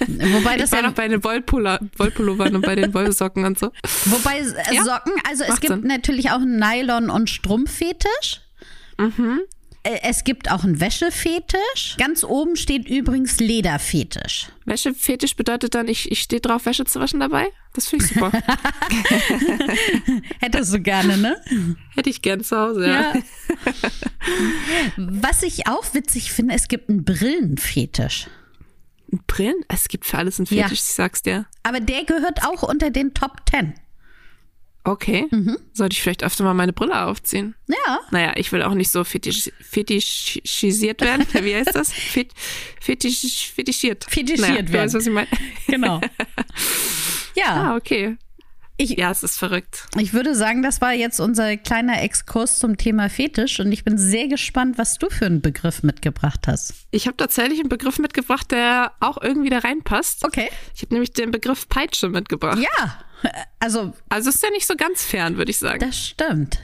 Wobei 0.08 0.58
das 0.58 0.70
Ich 0.70 0.72
war 0.74 0.82
ja, 0.82 0.88
noch 0.88 0.94
bei 0.96 1.08
den 1.08 1.24
Wollpullovern 1.24 2.56
und 2.56 2.62
bei 2.66 2.76
den 2.76 2.94
Wollsocken 2.94 3.46
und 3.46 3.60
so. 3.60 3.72
wobei 4.06 4.40
äh, 4.40 4.76
Ja, 4.76 4.84
Socken, 4.84 5.14
also 5.30 5.44
es 5.44 5.60
gibt 5.62 5.74
Sinn. 5.74 5.88
natürlich 5.88 6.32
auch 6.32 6.42
einen 6.42 6.58
Nylon- 6.60 7.10
und 7.10 7.30
Strumpffetisch. 7.30 8.42
Mhm. 8.98 9.42
Äh, 9.84 10.00
Es 10.04 10.24
gibt 10.24 10.52
auch 10.52 10.64
einen 10.64 10.80
Wäschefetisch. 10.80 11.96
Ganz 11.98 12.24
oben 12.24 12.56
steht 12.56 12.88
übrigens 12.90 13.40
Lederfetisch. 13.40 14.48
Wäschefetisch 14.66 15.36
bedeutet 15.36 15.76
dann, 15.76 15.88
ich, 15.88 16.12
ich 16.12 16.22
stehe 16.22 16.40
drauf, 16.42 16.66
Wäsche 16.66 16.86
zu 16.86 17.00
waschen 17.00 17.20
dabei? 17.20 17.48
Das 17.74 17.88
finde 17.88 18.06
ich 18.06 18.12
super. 18.12 18.32
Hättest 20.40 20.74
du 20.74 20.80
gerne, 20.82 21.18
ne? 21.18 21.42
Hätte 21.96 22.10
ich 22.10 22.22
gern 22.22 22.44
zu 22.44 22.58
Hause, 22.58 22.88
ja. 22.88 23.14
Was 24.98 25.44
ich 25.44 25.68
auch 25.68 25.94
witzig 25.94 26.32
finde, 26.32 26.54
es 26.56 26.68
gibt 26.68 26.90
einen 26.90 27.04
Brillenfetisch. 27.04 28.28
Brillen? 29.28 29.56
Es 29.68 29.88
gibt 29.88 30.06
für 30.06 30.18
alles 30.18 30.40
einen 30.40 30.48
Ja. 30.52 30.64
Fetisch, 30.64 30.80
ich 30.80 30.94
sag's 30.94 31.22
dir. 31.22 31.46
Aber 31.64 31.80
der 31.80 32.06
gehört 32.06 32.44
auch 32.46 32.64
unter 32.64 32.92
den 32.92 33.14
Top 33.14 33.46
Ten. 33.46 33.74
Okay. 34.84 35.28
Mhm. 35.30 35.58
Sollte 35.74 35.94
ich 35.94 36.02
vielleicht 36.02 36.24
öfter 36.24 36.44
mal 36.44 36.54
meine 36.56 36.74
Brille 36.74 37.06
aufziehen? 37.06 37.54
Ja. 37.68 38.00
Naja, 38.10 38.34
ich 38.36 38.52
will 38.52 38.64
auch 38.64 38.74
nicht 38.74 38.90
so 38.92 39.04
fetisch, 39.04 39.52
fetischisiert 39.62 41.02
werden. 41.02 41.26
Wie 41.46 41.54
heißt 41.56 41.76
das? 41.76 41.94
Fet, 41.94 42.32
fetisch, 42.80 43.52
fetischiert. 43.54 44.06
Fetischiert 44.10 44.40
naja, 44.50 44.62
Du 44.64 44.74
werden. 44.74 44.86
weißt, 44.86 44.96
was 44.96 45.06
ich 45.06 45.14
meine. 45.14 45.28
Genau. 45.68 46.02
Ja, 47.36 47.46
Ah, 47.72 47.76
okay. 47.78 48.18
Ich, 48.82 48.98
Ja, 48.98 49.12
es 49.12 49.24
ist 49.24 49.38
verrückt. 49.38 49.88
ich 49.98 50.14
würde 50.14 50.36
sagen, 50.36 50.62
das 50.64 50.82
war 50.82 50.94
jetzt 50.94 51.20
unser 51.20 51.58
kleiner 51.58 52.02
Exkurs 52.02 52.60
zum 52.60 52.78
Thema 52.78 53.10
Fetisch 53.10 53.60
und 53.60 53.72
ich 53.72 53.84
bin 53.84 53.98
sehr 53.98 54.28
gespannt, 54.28 54.78
was 54.78 54.98
du 54.98 55.10
für 55.10 55.26
einen 55.26 55.42
Begriff 55.42 55.84
mitgebracht 55.84 56.48
hast. 56.48 56.74
Ich 56.92 57.08
habe 57.08 57.18
tatsächlich 57.18 57.60
einen 57.60 57.70
Begriff 57.70 58.00
mitgebracht, 58.00 58.52
der 58.52 58.94
auch 59.00 59.22
irgendwie 59.22 59.50
da 59.50 59.60
reinpasst. 59.60 60.26
Okay. 60.26 60.50
Ich 60.76 60.82
habe 60.82 60.94
nämlich 60.96 61.14
den 61.14 61.32
Begriff 61.32 61.70
Peitsche 61.70 62.10
mitgebracht. 62.10 62.60
Ja, 62.60 63.00
also 63.60 63.94
Also 64.10 64.30
ist 64.30 64.42
ja 64.44 64.50
nicht 64.50 64.66
so 64.68 64.76
ganz 64.76 65.04
fern, 65.04 65.38
würde 65.38 65.52
ich 65.52 65.60
sagen. 65.60 65.80
das 65.80 65.98
stimmt. 65.98 66.60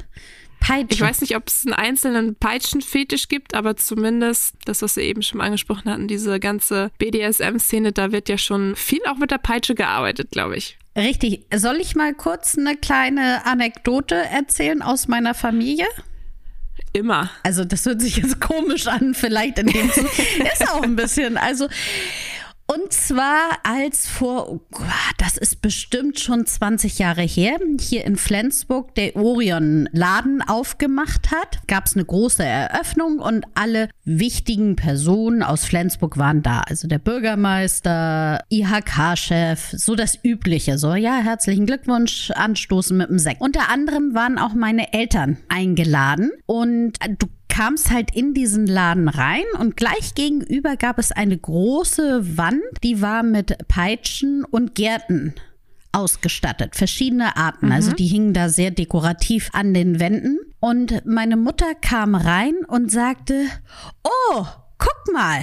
Peitsche. 0.59 0.87
Ich 0.95 1.01
weiß 1.01 1.21
nicht, 1.21 1.35
ob 1.35 1.47
es 1.47 1.65
einen 1.65 1.73
einzelnen 1.75 2.35
Peitschenfetisch 2.35 3.27
gibt, 3.27 3.53
aber 3.53 3.75
zumindest 3.77 4.55
das, 4.65 4.81
was 4.81 4.95
wir 4.95 5.03
eben 5.03 5.21
schon 5.21 5.39
angesprochen 5.39 5.87
hatten, 5.91 6.07
diese 6.07 6.39
ganze 6.39 6.89
BDSM-Szene, 6.97 7.91
da 7.91 8.11
wird 8.11 8.27
ja 8.27 8.39
schon 8.39 8.75
viel 8.75 9.01
auch 9.07 9.17
mit 9.17 9.29
der 9.29 9.37
Peitsche 9.37 9.75
gearbeitet, 9.75 10.31
glaube 10.31 10.57
ich. 10.57 10.79
Richtig. 10.97 11.45
Soll 11.55 11.77
ich 11.77 11.95
mal 11.95 12.13
kurz 12.15 12.57
eine 12.57 12.75
kleine 12.75 13.45
Anekdote 13.45 14.15
erzählen 14.15 14.81
aus 14.81 15.07
meiner 15.07 15.35
Familie? 15.35 15.85
Immer. 16.91 17.29
Also 17.43 17.63
das 17.63 17.85
hört 17.85 18.01
sich 18.01 18.17
jetzt 18.17 18.41
komisch 18.41 18.87
an, 18.87 19.13
vielleicht 19.13 19.59
in 19.59 19.67
dem. 19.67 19.89
Ist 20.53 20.67
auch 20.69 20.81
ein 20.81 20.95
bisschen. 20.95 21.37
Also 21.37 21.67
und 22.67 22.91
zwar 22.91 23.59
als 23.63 24.07
vor, 24.07 24.51
oh 24.51 24.59
das 25.17 25.37
ist 25.37 25.61
bestimmt 25.61 26.19
schon 26.19 26.45
20 26.45 26.99
Jahre 26.99 27.21
her, 27.21 27.57
hier 27.79 28.05
in 28.05 28.17
Flensburg 28.17 28.93
der 28.95 29.15
Orion 29.15 29.87
Laden 29.93 30.41
aufgemacht 30.41 31.31
hat, 31.31 31.65
gab 31.67 31.85
es 31.85 31.95
eine 31.95 32.05
große 32.05 32.43
Eröffnung 32.43 33.19
und 33.19 33.45
alle 33.55 33.89
wichtigen 34.03 34.75
Personen 34.75 35.43
aus 35.43 35.65
Flensburg 35.65 36.17
waren 36.17 36.43
da. 36.43 36.61
Also 36.61 36.87
der 36.87 36.99
Bürgermeister, 36.99 38.43
IHK-Chef, 38.49 39.71
so 39.71 39.95
das 39.95 40.19
Übliche. 40.23 40.77
So, 40.77 40.93
ja, 40.95 41.17
herzlichen 41.17 41.65
Glückwunsch, 41.65 42.31
anstoßen 42.31 42.97
mit 42.97 43.09
dem 43.09 43.19
Sekt. 43.19 43.41
Unter 43.41 43.69
anderem 43.69 44.13
waren 44.13 44.37
auch 44.37 44.53
meine 44.53 44.93
Eltern 44.93 45.37
eingeladen 45.49 46.31
und 46.45 46.93
du 47.17 47.27
kamst 47.57 47.89
halt 47.89 48.15
in 48.15 48.35
diesen 48.35 48.67
Laden 48.67 49.09
rein 49.09 49.43
und 49.59 49.75
gleich 49.75 50.13
gegenüber 50.13 50.77
gab 50.77 50.99
es 50.99 51.11
eine 51.11 51.35
große 51.35 52.37
Wand, 52.37 52.61
die 52.83 53.01
war 53.01 53.23
mit 53.23 53.67
Peitschen 53.67 54.45
und 54.45 54.75
Gärten 54.75 55.33
ausgestattet, 55.91 56.75
verschiedene 56.75 57.35
Arten. 57.35 57.67
Mhm. 57.67 57.71
Also 57.71 57.93
die 57.93 58.05
hingen 58.05 58.35
da 58.35 58.49
sehr 58.49 58.69
dekorativ 58.69 59.49
an 59.53 59.73
den 59.73 59.99
Wänden. 59.99 60.37
Und 60.59 61.03
meine 61.07 61.35
Mutter 61.35 61.73
kam 61.73 62.13
rein 62.13 62.53
und 62.67 62.91
sagte, 62.91 63.45
oh, 64.03 64.45
guck 64.77 65.11
mal, 65.11 65.41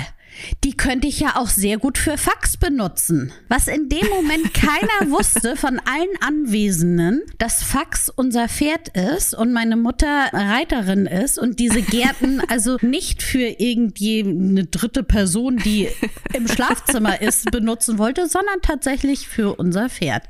die 0.63 0.77
könnte 0.77 1.07
ich 1.07 1.21
ja 1.21 1.37
auch 1.37 1.49
sehr 1.49 1.79
gut 1.79 1.99
für 1.99 2.19
Fax 2.19 2.57
benutzen. 2.57 3.33
Was 3.49 3.69
in 3.69 3.89
dem 3.89 4.09
Moment 4.09 4.55
keiner 4.55 5.11
wusste 5.11 5.57
von 5.57 5.81
allen 5.81 6.17
Anwesenden, 6.21 7.23
dass 7.39 7.63
Fax 7.63 8.09
unser 8.09 8.49
Pferd 8.49 8.89
ist 8.97 9.35
und 9.35 9.53
meine 9.53 9.77
Mutter 9.77 10.29
Reiterin 10.33 11.07
ist 11.07 11.39
und 11.39 11.59
diese 11.61 11.83
Gärten 11.83 12.41
also 12.49 12.77
nicht 12.83 13.23
für 13.23 13.47
irgendwie 13.59 14.21
eine 14.21 14.65
dritte 14.65 15.03
Person, 15.03 15.57
die 15.59 15.89
im 16.33 16.49
Schlafzimmer 16.49 17.21
ist, 17.21 17.51
benutzen 17.51 17.99
wollte, 17.99 18.29
sondern 18.29 18.61
tatsächlich 18.63 19.29
für 19.29 19.55
unser 19.55 19.89
Pferd. 19.89 20.25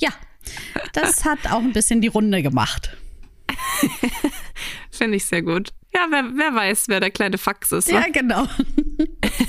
Ja, 0.00 0.10
das 0.92 1.24
hat 1.24 1.50
auch 1.50 1.60
ein 1.60 1.72
bisschen 1.72 2.00
die 2.00 2.08
Runde 2.08 2.42
gemacht. 2.42 2.96
Finde 4.90 5.16
ich 5.16 5.26
sehr 5.26 5.42
gut. 5.42 5.72
Ja, 5.94 6.06
wer, 6.10 6.24
wer 6.34 6.54
weiß, 6.54 6.88
wer 6.88 7.00
der 7.00 7.10
kleine 7.10 7.38
Fax 7.38 7.72
ist. 7.72 7.90
Ja, 7.90 8.04
genau. 8.12 8.46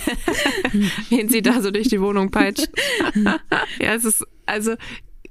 Wen 1.09 1.29
sie 1.29 1.41
da 1.41 1.61
so 1.61 1.71
durch 1.71 1.87
die 1.89 2.01
Wohnung 2.01 2.31
peitscht. 2.31 2.69
ja, 3.79 3.93
es 3.93 4.05
ist, 4.05 4.25
also, 4.45 4.75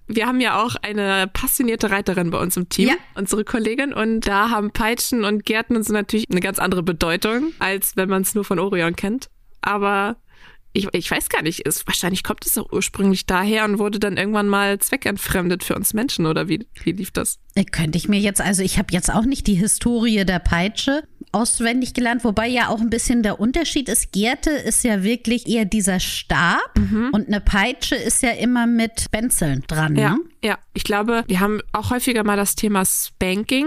wir 0.07 0.27
haben 0.27 0.41
ja 0.41 0.63
auch 0.63 0.77
eine 0.77 1.29
passionierte 1.33 1.91
Reiterin 1.91 2.31
bei 2.31 2.39
uns 2.39 2.57
im 2.57 2.69
Team, 2.69 2.89
ja. 2.89 2.95
unsere 3.15 3.45
Kollegin, 3.45 3.93
und 3.93 4.21
da 4.21 4.51
haben 4.51 4.71
Peitschen 4.71 5.25
und 5.25 5.45
Gärten 5.45 5.77
und 5.77 5.85
so 5.85 5.93
natürlich 5.93 6.31
eine 6.31 6.41
ganz 6.41 6.59
andere 6.59 6.83
Bedeutung, 6.83 7.53
als 7.59 7.97
wenn 7.97 8.09
man 8.09 8.23
es 8.23 8.35
nur 8.35 8.45
von 8.45 8.59
Orion 8.59 8.95
kennt. 8.95 9.29
Aber 9.63 10.17
ich, 10.77 10.89
ich 10.93 11.11
weiß 11.11 11.29
gar 11.29 11.43
nicht, 11.43 11.61
ist, 11.61 11.87
wahrscheinlich 11.87 12.23
kommt 12.23 12.45
es 12.45 12.59
auch 12.59 12.71
ursprünglich 12.71 13.27
daher 13.27 13.65
und 13.65 13.79
wurde 13.79 13.99
dann 13.99 14.17
irgendwann 14.17 14.49
mal 14.49 14.79
zweckentfremdet 14.79 15.65
für 15.65 15.75
uns 15.75 15.95
Menschen 15.95 16.27
oder 16.27 16.49
wie, 16.49 16.67
wie 16.83 16.93
lief 16.93 17.11
das? 17.11 17.39
Äh, 17.55 17.65
könnte 17.65 17.97
ich 17.97 18.09
mir 18.09 18.21
jetzt, 18.21 18.41
also 18.41 18.63
ich 18.63 18.79
habe 18.79 18.93
jetzt 18.93 19.13
auch 19.13 19.25
nicht 19.25 19.47
die 19.47 19.55
Historie 19.55 20.25
der 20.25 20.39
Peitsche 20.39 21.03
auswendig 21.33 21.95
gelernt, 21.95 22.25
wobei 22.25 22.47
ja 22.47 22.69
auch 22.69 22.81
ein 22.81 22.91
bisschen 22.91 23.23
der 23.23 23.41
Unterschied 23.41 23.89
ist. 23.89 24.13
Gerte 24.13 24.51
ist 24.51 24.85
ja 24.85 25.03
wirklich 25.03 25.47
eher 25.47 25.65
dieser 25.65 25.99
Stab 25.99 26.79
mhm. 26.79 27.11
und 27.13 27.27
eine 27.27 27.41
Peitsche 27.41 27.97
ist 27.97 28.23
ja 28.23 28.31
immer 28.31 28.67
mit 28.67 29.11
Benzeln 29.11 29.65
dran. 29.67 29.97
Ja, 29.97 30.11
ne? 30.11 30.21
ja, 30.45 30.59
ich 30.75 30.85
glaube, 30.85 31.25
wir 31.27 31.41
haben 31.41 31.61
auch 31.73 31.91
häufiger 31.91 32.23
mal 32.23 32.37
das 32.37 32.55
Thema 32.55 32.85
Spanking. 32.85 33.67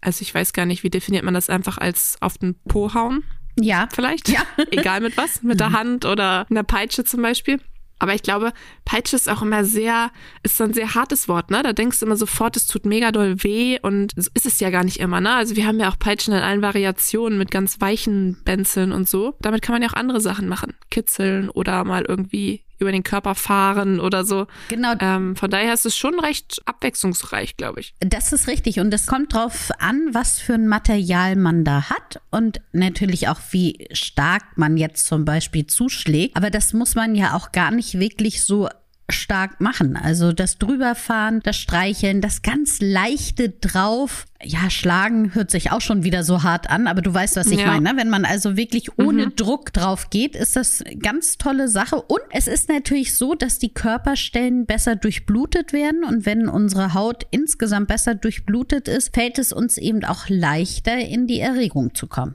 Also 0.00 0.22
ich 0.22 0.34
weiß 0.34 0.52
gar 0.52 0.66
nicht, 0.66 0.82
wie 0.82 0.90
definiert 0.90 1.24
man 1.24 1.34
das 1.34 1.48
einfach 1.48 1.78
als 1.78 2.16
auf 2.20 2.38
den 2.38 2.56
Po 2.68 2.92
hauen? 2.94 3.22
Ja. 3.60 3.88
Vielleicht? 3.92 4.28
Ja. 4.28 4.42
Egal 4.70 5.00
mit 5.00 5.16
was, 5.16 5.42
mit 5.42 5.60
der 5.60 5.70
mhm. 5.70 5.78
Hand 5.78 6.04
oder 6.04 6.46
einer 6.50 6.62
Peitsche 6.62 7.04
zum 7.04 7.22
Beispiel. 7.22 7.60
Aber 8.02 8.14
ich 8.14 8.24
glaube, 8.24 8.52
Peitsche 8.84 9.14
ist 9.14 9.28
auch 9.28 9.42
immer 9.42 9.64
sehr, 9.64 10.10
ist 10.42 10.56
so 10.56 10.64
ein 10.64 10.74
sehr 10.74 10.96
hartes 10.96 11.28
Wort, 11.28 11.52
ne? 11.52 11.62
Da 11.62 11.72
denkst 11.72 12.00
du 12.00 12.06
immer 12.06 12.16
sofort, 12.16 12.56
es 12.56 12.66
tut 12.66 12.84
mega 12.84 13.12
doll 13.12 13.44
weh 13.44 13.78
und 13.80 14.12
so 14.16 14.28
ist 14.34 14.44
es 14.44 14.58
ja 14.58 14.70
gar 14.70 14.82
nicht 14.82 14.96
immer, 14.96 15.20
ne? 15.20 15.32
Also 15.34 15.54
wir 15.54 15.68
haben 15.68 15.78
ja 15.78 15.88
auch 15.88 16.00
Peitschen 16.00 16.34
in 16.34 16.42
allen 16.42 16.62
Variationen 16.62 17.38
mit 17.38 17.52
ganz 17.52 17.80
weichen 17.80 18.42
Benzeln 18.44 18.90
und 18.90 19.08
so. 19.08 19.36
Damit 19.40 19.62
kann 19.62 19.74
man 19.74 19.82
ja 19.82 19.88
auch 19.88 19.94
andere 19.94 20.20
Sachen 20.20 20.48
machen. 20.48 20.74
Kitzeln 20.90 21.48
oder 21.48 21.84
mal 21.84 22.04
irgendwie 22.08 22.64
über 22.82 22.92
den 22.92 23.02
Körper 23.02 23.34
fahren 23.34 24.00
oder 24.00 24.24
so. 24.24 24.46
Genau. 24.68 24.92
Ähm, 25.00 25.36
von 25.36 25.50
daher 25.50 25.72
ist 25.72 25.86
es 25.86 25.96
schon 25.96 26.20
recht 26.20 26.60
abwechslungsreich, 26.66 27.56
glaube 27.56 27.80
ich. 27.80 27.94
Das 28.00 28.32
ist 28.32 28.46
richtig. 28.48 28.80
Und 28.80 28.92
es 28.92 29.06
kommt 29.06 29.32
drauf 29.32 29.70
an, 29.78 30.08
was 30.12 30.38
für 30.38 30.54
ein 30.54 30.68
Material 30.68 31.36
man 31.36 31.64
da 31.64 31.88
hat 31.88 32.20
und 32.30 32.60
natürlich 32.72 33.28
auch, 33.28 33.40
wie 33.50 33.88
stark 33.92 34.42
man 34.56 34.76
jetzt 34.76 35.06
zum 35.06 35.24
Beispiel 35.24 35.66
zuschlägt. 35.66 36.36
Aber 36.36 36.50
das 36.50 36.72
muss 36.72 36.94
man 36.94 37.14
ja 37.14 37.34
auch 37.34 37.52
gar 37.52 37.70
nicht 37.70 37.98
wirklich 37.98 38.44
so 38.44 38.68
stark 39.12 39.60
machen. 39.60 39.96
Also 39.96 40.32
das 40.32 40.58
Drüberfahren, 40.58 41.40
das 41.42 41.56
Streicheln, 41.56 42.20
das 42.20 42.42
ganz 42.42 42.80
leichte 42.80 43.50
drauf. 43.50 44.26
Ja, 44.42 44.70
schlagen 44.70 45.34
hört 45.34 45.50
sich 45.50 45.70
auch 45.70 45.80
schon 45.80 46.02
wieder 46.02 46.24
so 46.24 46.42
hart 46.42 46.68
an, 46.68 46.86
aber 46.86 47.00
du 47.00 47.12
weißt, 47.14 47.36
was 47.36 47.46
ich 47.46 47.60
ja. 47.60 47.66
meine. 47.66 47.92
Ne? 47.92 47.96
Wenn 47.96 48.10
man 48.10 48.24
also 48.24 48.56
wirklich 48.56 48.98
ohne 48.98 49.26
mhm. 49.26 49.36
Druck 49.36 49.72
drauf 49.72 50.10
geht, 50.10 50.34
ist 50.34 50.56
das 50.56 50.82
ganz 51.00 51.38
tolle 51.38 51.68
Sache. 51.68 51.96
Und 51.96 52.22
es 52.30 52.48
ist 52.48 52.68
natürlich 52.68 53.16
so, 53.16 53.34
dass 53.34 53.58
die 53.58 53.72
Körperstellen 53.72 54.66
besser 54.66 54.96
durchblutet 54.96 55.72
werden. 55.72 56.04
Und 56.04 56.26
wenn 56.26 56.48
unsere 56.48 56.94
Haut 56.94 57.26
insgesamt 57.30 57.88
besser 57.88 58.14
durchblutet 58.14 58.88
ist, 58.88 59.14
fällt 59.14 59.38
es 59.38 59.52
uns 59.52 59.78
eben 59.78 60.04
auch 60.04 60.28
leichter, 60.28 60.98
in 60.98 61.26
die 61.26 61.40
Erregung 61.40 61.94
zu 61.94 62.06
kommen. 62.06 62.34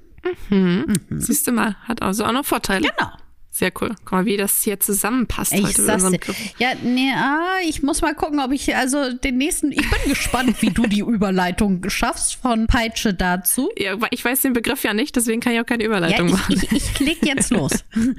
Mhm. 0.49 0.97
Mhm. 1.09 1.21
Siehst 1.21 1.47
du 1.47 1.51
mal, 1.51 1.75
hat 1.83 2.01
also 2.01 2.25
auch 2.25 2.31
noch 2.31 2.45
Vorteile. 2.45 2.87
Genau. 2.87 3.11
Sehr 3.57 3.71
cool. 3.81 3.89
Guck 4.05 4.11
mal, 4.11 4.25
wie 4.25 4.37
das 4.37 4.61
hier 4.61 4.79
zusammenpasst 4.79 5.51
ich 5.51 5.63
heute 5.63 5.81
sag's 5.81 6.11
dir. 6.11 6.19
Ja, 6.59 6.73
nee, 6.83 7.11
ah, 7.11 7.57
ich 7.67 7.81
muss 7.81 8.03
mal 8.03 8.13
gucken, 8.13 8.39
ob 8.39 8.51
ich 8.51 8.75
also 8.75 9.13
den 9.13 9.37
nächsten. 9.37 9.71
Ich 9.71 9.77
bin 9.77 9.99
gespannt, 10.09 10.61
wie 10.61 10.69
du 10.69 10.83
die 10.83 10.99
Überleitung 10.99 11.89
schaffst 11.89 12.35
von 12.35 12.67
Peitsche 12.67 13.15
dazu. 13.15 13.71
Ja, 13.79 13.95
ich 14.11 14.23
weiß 14.23 14.41
den 14.41 14.53
Begriff 14.53 14.83
ja 14.83 14.93
nicht, 14.93 15.15
deswegen 15.15 15.39
kann 15.39 15.53
ich 15.53 15.59
auch 15.59 15.65
keine 15.65 15.85
Überleitung 15.85 16.29
ja, 16.29 16.35
ich, 16.35 16.39
machen. 16.39 16.61
Ich, 16.71 16.71
ich, 16.71 16.99
leg 16.99 17.25
jetzt 17.25 17.51
los. 17.51 17.71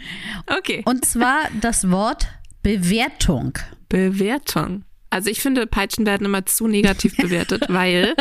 okay. 0.58 0.82
Und 0.86 1.04
zwar 1.04 1.48
das 1.60 1.90
Wort 1.90 2.28
Bewertung. 2.62 3.58
Bewertung. 3.88 4.84
Also 5.10 5.30
ich 5.30 5.40
finde, 5.40 5.66
Peitschen 5.66 6.06
werden 6.06 6.24
immer 6.24 6.44
zu 6.46 6.66
negativ 6.66 7.16
bewertet, 7.18 7.64
weil 7.68 8.14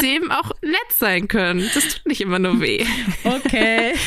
sie 0.00 0.14
eben 0.14 0.30
auch 0.30 0.52
nett 0.62 0.78
sein 0.96 1.28
können. 1.28 1.68
Das 1.74 1.88
tut 1.88 2.06
nicht 2.06 2.20
immer 2.20 2.38
nur 2.38 2.60
weh. 2.60 2.84
Okay. 3.24 3.94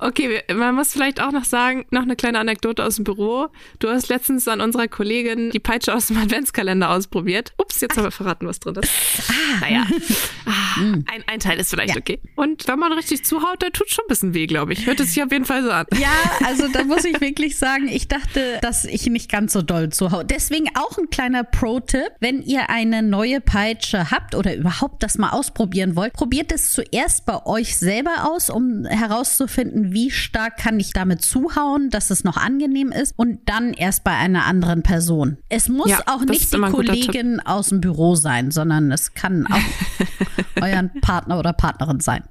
Okay, 0.00 0.42
man 0.52 0.74
muss 0.74 0.92
vielleicht 0.92 1.20
auch 1.20 1.32
noch 1.32 1.44
sagen, 1.44 1.86
noch 1.90 2.02
eine 2.02 2.16
kleine 2.16 2.38
Anekdote 2.38 2.84
aus 2.84 2.96
dem 2.96 3.04
Büro. 3.04 3.48
Du 3.78 3.88
hast 3.88 4.08
letztens 4.08 4.48
an 4.48 4.60
unserer 4.60 4.88
Kollegin 4.88 5.50
die 5.50 5.60
Peitsche 5.60 5.94
aus 5.94 6.06
dem 6.06 6.18
Adventskalender 6.18 6.90
ausprobiert. 6.90 7.52
Ups, 7.58 7.80
jetzt 7.80 7.96
haben 7.96 8.04
wir 8.04 8.10
verraten, 8.10 8.46
was 8.46 8.60
drin 8.60 8.76
ist. 8.76 8.90
Ah. 9.28 9.60
Naja, 9.60 9.86
ah, 10.46 10.80
mm. 10.80 11.04
ein, 11.06 11.24
ein 11.26 11.40
Teil 11.40 11.58
ist 11.58 11.70
vielleicht 11.70 11.94
ja. 11.94 12.00
okay. 12.00 12.20
Und 12.36 12.66
wenn 12.68 12.78
man 12.78 12.92
richtig 12.92 13.24
zuhaut, 13.24 13.62
dann 13.62 13.72
tut 13.72 13.90
schon 13.90 14.04
ein 14.04 14.08
bisschen 14.08 14.34
weh, 14.34 14.46
glaube 14.46 14.72
ich. 14.72 14.86
Hört 14.86 15.00
es 15.00 15.14
sich 15.14 15.22
auf 15.22 15.32
jeden 15.32 15.44
Fall 15.44 15.62
so 15.62 15.70
an. 15.70 15.86
Ja, 15.98 16.10
also 16.44 16.68
da 16.68 16.84
muss 16.84 17.04
ich 17.04 17.20
wirklich 17.20 17.56
sagen, 17.56 17.88
ich 17.88 18.08
dachte, 18.08 18.58
dass 18.62 18.84
ich 18.84 19.06
nicht 19.06 19.30
ganz 19.30 19.52
so 19.52 19.62
doll 19.62 19.90
zuhaue. 19.90 20.24
Deswegen 20.24 20.68
auch 20.74 20.98
ein 20.98 21.10
kleiner 21.18 21.42
Pro-Tipp. 21.42 22.12
Wenn 22.20 22.42
ihr 22.42 22.70
eine 22.70 23.02
neue 23.02 23.40
Peitsche 23.40 24.12
habt 24.12 24.36
oder 24.36 24.54
überhaupt 24.54 25.02
das 25.02 25.18
mal 25.18 25.30
ausprobieren 25.30 25.96
wollt, 25.96 26.12
probiert 26.12 26.52
es 26.52 26.72
zuerst 26.72 27.26
bei 27.26 27.44
euch 27.44 27.76
selber 27.76 28.30
aus, 28.30 28.50
um 28.50 28.84
herauszufinden, 28.84 29.92
wie 29.92 30.12
stark 30.12 30.58
kann 30.58 30.78
ich 30.78 30.92
damit 30.92 31.22
zuhauen, 31.22 31.90
dass 31.90 32.10
es 32.10 32.22
noch 32.22 32.36
angenehm 32.36 32.92
ist 32.92 33.14
und 33.16 33.40
dann 33.46 33.72
erst 33.72 34.04
bei 34.04 34.12
einer 34.12 34.46
anderen 34.46 34.84
Person. 34.84 35.38
Es 35.48 35.68
muss 35.68 35.90
ja, 35.90 36.02
auch 36.06 36.24
nicht 36.24 36.54
die 36.54 36.60
Kollegin 36.60 37.40
aus 37.40 37.70
dem 37.70 37.80
Büro 37.80 38.14
sein, 38.14 38.52
sondern 38.52 38.92
es 38.92 39.12
kann 39.14 39.48
auch 39.48 40.62
euren 40.62 40.92
Partner 41.00 41.40
oder 41.40 41.52
Partnerin 41.52 41.98
sein. 41.98 42.22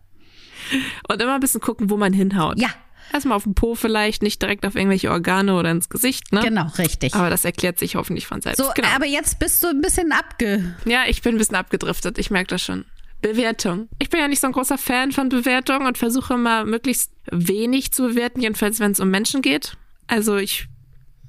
Und 1.10 1.22
immer 1.22 1.36
ein 1.36 1.42
bisschen 1.42 1.60
gucken, 1.60 1.90
wo 1.90 1.98
man 1.98 2.14
hinhaut. 2.14 2.58
Ja, 2.58 2.70
Erstmal 3.14 3.38
auf 3.38 3.44
den 3.44 3.56
Po 3.56 3.76
vielleicht, 3.76 4.22
nicht 4.22 4.42
direkt 4.42 4.66
auf 4.66 4.76
irgendwelche 4.76 5.12
Organe 5.12 5.56
oder 5.56 5.72
ins 5.72 5.90
Gesicht, 5.90 6.32
ne? 6.34 6.42
Genau, 6.42 6.68
richtig. 6.78 7.14
Aber 7.14 7.30
das 7.30 7.46
erklärt 7.46 7.80
sich 7.80 7.96
hoffentlich 7.96 8.28
von 8.28 8.42
selbst. 8.42 8.58
So, 8.58 8.70
genau. 8.76 8.90
aber 8.90 9.06
jetzt 9.06 9.40
bist 9.40 9.64
du 9.64 9.68
ein 9.68 9.82
bisschen 9.82 10.12
abge. 10.12 10.76
Ja, 10.86 11.04
ich 11.08 11.22
bin 11.22 11.36
ein 11.36 11.38
bisschen 11.38 11.56
abgedriftet, 11.56 12.18
ich 12.18 12.32
merke 12.32 12.50
das 12.50 12.62
schon. 12.62 12.86
Bewertung. 13.22 13.90
Ich 14.00 14.10
bin 14.10 14.20
ja 14.20 14.28
nicht 14.28 14.42
so 14.42 14.48
ein 14.48 14.54
großer 14.54 14.78
Fan 14.78 15.12
von 15.12 15.30
Bewertung 15.30 15.86
und 15.86 15.98
versuche 15.98 16.36
immer 16.36 16.66
möglichst 16.66 17.12
wenig 17.32 17.92
zu 17.92 18.04
bewerten, 18.04 18.42
jedenfalls 18.42 18.80
wenn 18.80 18.92
es 18.92 19.00
um 19.00 19.10
Menschen 19.10 19.42
geht. 19.42 19.76
Also 20.08 20.38
ich 20.38 20.68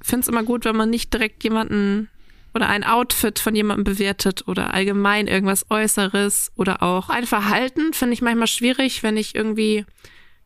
finde 0.01 0.21
es 0.21 0.27
immer 0.27 0.43
gut, 0.43 0.65
wenn 0.65 0.75
man 0.75 0.89
nicht 0.89 1.13
direkt 1.13 1.43
jemanden 1.43 2.09
oder 2.53 2.67
ein 2.69 2.83
Outfit 2.83 3.39
von 3.39 3.55
jemandem 3.55 3.83
bewertet 3.83 4.47
oder 4.47 4.73
allgemein 4.73 5.27
irgendwas 5.27 5.69
Äußeres 5.69 6.51
oder 6.55 6.81
auch 6.83 7.09
ein 7.09 7.25
Verhalten 7.25 7.93
finde 7.93 8.13
ich 8.13 8.21
manchmal 8.21 8.47
schwierig, 8.47 9.03
wenn 9.03 9.17
ich 9.17 9.35
irgendwie 9.35 9.85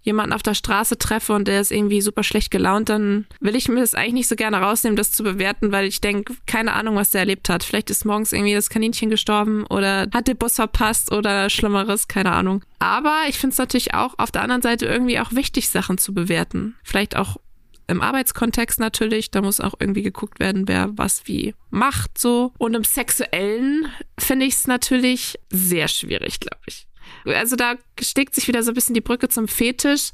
jemanden 0.03 0.33
auf 0.33 0.43
der 0.43 0.53
Straße 0.53 0.97
treffe 0.97 1.33
und 1.33 1.47
der 1.47 1.61
ist 1.61 1.71
irgendwie 1.71 2.01
super 2.01 2.23
schlecht 2.23 2.51
gelaunt, 2.51 2.89
dann 2.89 3.25
will 3.39 3.55
ich 3.55 3.67
mir 3.67 3.79
das 3.79 3.95
eigentlich 3.95 4.13
nicht 4.13 4.27
so 4.27 4.35
gerne 4.35 4.57
rausnehmen, 4.57 4.95
das 4.95 5.11
zu 5.11 5.23
bewerten, 5.23 5.71
weil 5.71 5.85
ich 5.85 6.01
denke, 6.01 6.35
keine 6.45 6.73
Ahnung, 6.73 6.95
was 6.95 7.11
der 7.11 7.21
erlebt 7.21 7.49
hat. 7.49 7.63
Vielleicht 7.63 7.89
ist 7.89 8.05
morgens 8.05 8.33
irgendwie 8.33 8.53
das 8.53 8.69
Kaninchen 8.69 9.09
gestorben 9.09 9.65
oder 9.67 10.07
hat 10.13 10.27
den 10.27 10.37
Bus 10.37 10.55
verpasst 10.55 11.11
oder 11.11 11.49
Schlimmeres, 11.49 12.07
keine 12.07 12.33
Ahnung. 12.33 12.63
Aber 12.79 13.23
ich 13.27 13.39
finde 13.39 13.53
es 13.53 13.57
natürlich 13.57 13.93
auch 13.93 14.13
auf 14.17 14.31
der 14.31 14.43
anderen 14.43 14.61
Seite 14.61 14.85
irgendwie 14.85 15.19
auch 15.19 15.31
wichtig, 15.31 15.69
Sachen 15.69 15.97
zu 15.97 16.13
bewerten. 16.13 16.75
Vielleicht 16.83 17.15
auch 17.15 17.37
im 17.87 18.01
Arbeitskontext 18.01 18.79
natürlich, 18.79 19.31
da 19.31 19.41
muss 19.41 19.59
auch 19.59 19.75
irgendwie 19.79 20.03
geguckt 20.03 20.39
werden, 20.39 20.67
wer 20.67 20.89
was 20.97 21.27
wie 21.27 21.53
macht 21.69 22.17
so. 22.17 22.53
Und 22.57 22.75
im 22.75 22.83
sexuellen 22.83 23.87
finde 24.17 24.45
ich 24.45 24.53
es 24.53 24.67
natürlich 24.67 25.39
sehr 25.49 25.87
schwierig, 25.87 26.39
glaube 26.39 26.61
ich. 26.67 26.87
Also 27.25 27.55
da 27.55 27.75
steckt 27.99 28.35
sich 28.35 28.47
wieder 28.47 28.63
so 28.63 28.71
ein 28.71 28.73
bisschen 28.73 28.95
die 28.95 29.01
Brücke 29.01 29.29
zum 29.29 29.47
Fetisch. 29.47 30.11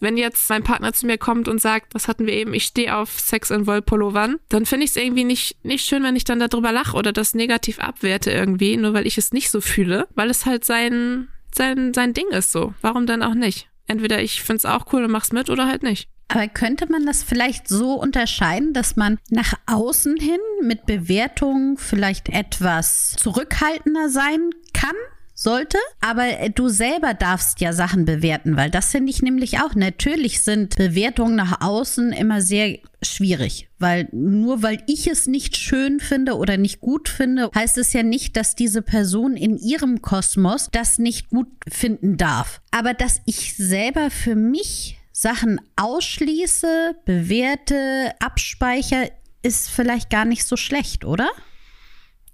Wenn 0.00 0.16
jetzt 0.16 0.48
mein 0.48 0.62
Partner 0.62 0.92
zu 0.92 1.06
mir 1.06 1.18
kommt 1.18 1.48
und 1.48 1.60
sagt, 1.60 1.92
was 1.92 2.06
hatten 2.06 2.26
wir 2.26 2.32
eben, 2.32 2.54
ich 2.54 2.64
stehe 2.64 2.96
auf 2.96 3.18
Sex 3.18 3.50
in 3.50 3.66
Wollpullovern, 3.66 4.36
dann 4.48 4.64
finde 4.64 4.84
ich 4.84 4.90
es 4.90 4.96
irgendwie 4.96 5.24
nicht, 5.24 5.64
nicht 5.64 5.84
schön, 5.84 6.04
wenn 6.04 6.14
ich 6.14 6.22
dann 6.22 6.38
darüber 6.38 6.70
lache 6.70 6.96
oder 6.96 7.12
das 7.12 7.34
negativ 7.34 7.80
abwerte 7.80 8.30
irgendwie, 8.30 8.76
nur 8.76 8.94
weil 8.94 9.08
ich 9.08 9.18
es 9.18 9.32
nicht 9.32 9.50
so 9.50 9.60
fühle, 9.60 10.06
weil 10.14 10.30
es 10.30 10.46
halt 10.46 10.64
sein, 10.64 11.28
sein, 11.52 11.92
sein 11.94 12.14
Ding 12.14 12.28
ist 12.30 12.52
so. 12.52 12.74
Warum 12.80 13.06
dann 13.06 13.24
auch 13.24 13.34
nicht? 13.34 13.68
Entweder 13.88 14.22
ich 14.22 14.42
finde 14.42 14.58
es 14.58 14.64
auch 14.66 14.92
cool 14.92 15.04
und 15.04 15.10
mach's 15.10 15.32
mit 15.32 15.50
oder 15.50 15.66
halt 15.66 15.82
nicht. 15.82 16.08
Aber 16.28 16.46
könnte 16.46 16.86
man 16.90 17.06
das 17.06 17.22
vielleicht 17.22 17.68
so 17.68 17.94
unterscheiden, 17.94 18.74
dass 18.74 18.96
man 18.96 19.18
nach 19.30 19.54
außen 19.66 20.18
hin 20.18 20.40
mit 20.62 20.84
Bewertungen 20.84 21.78
vielleicht 21.78 22.28
etwas 22.28 23.16
zurückhaltender 23.16 24.10
sein 24.10 24.50
kann? 24.74 24.94
Sollte, 25.38 25.78
aber 26.00 26.48
du 26.52 26.68
selber 26.68 27.14
darfst 27.14 27.60
ja 27.60 27.72
Sachen 27.72 28.04
bewerten, 28.04 28.56
weil 28.56 28.70
das 28.70 28.90
finde 28.90 29.10
ich 29.10 29.22
nämlich 29.22 29.60
auch. 29.60 29.76
Natürlich 29.76 30.42
sind 30.42 30.74
Bewertungen 30.76 31.36
nach 31.36 31.60
außen 31.60 32.12
immer 32.12 32.40
sehr 32.40 32.78
schwierig, 33.02 33.68
weil 33.78 34.08
nur 34.10 34.64
weil 34.64 34.82
ich 34.88 35.06
es 35.06 35.28
nicht 35.28 35.56
schön 35.56 36.00
finde 36.00 36.36
oder 36.36 36.56
nicht 36.56 36.80
gut 36.80 37.08
finde, 37.08 37.50
heißt 37.54 37.78
es 37.78 37.92
ja 37.92 38.02
nicht, 38.02 38.36
dass 38.36 38.56
diese 38.56 38.82
Person 38.82 39.36
in 39.36 39.56
ihrem 39.56 40.02
Kosmos 40.02 40.70
das 40.72 40.98
nicht 40.98 41.28
gut 41.30 41.46
finden 41.68 42.16
darf. 42.16 42.60
Aber 42.72 42.92
dass 42.92 43.20
ich 43.24 43.56
selber 43.56 44.10
für 44.10 44.34
mich 44.34 44.98
Sachen 45.12 45.60
ausschließe, 45.76 46.96
bewerte, 47.04 48.12
abspeicher, 48.18 49.08
ist 49.42 49.70
vielleicht 49.70 50.10
gar 50.10 50.24
nicht 50.24 50.44
so 50.44 50.56
schlecht, 50.56 51.04
oder? 51.04 51.28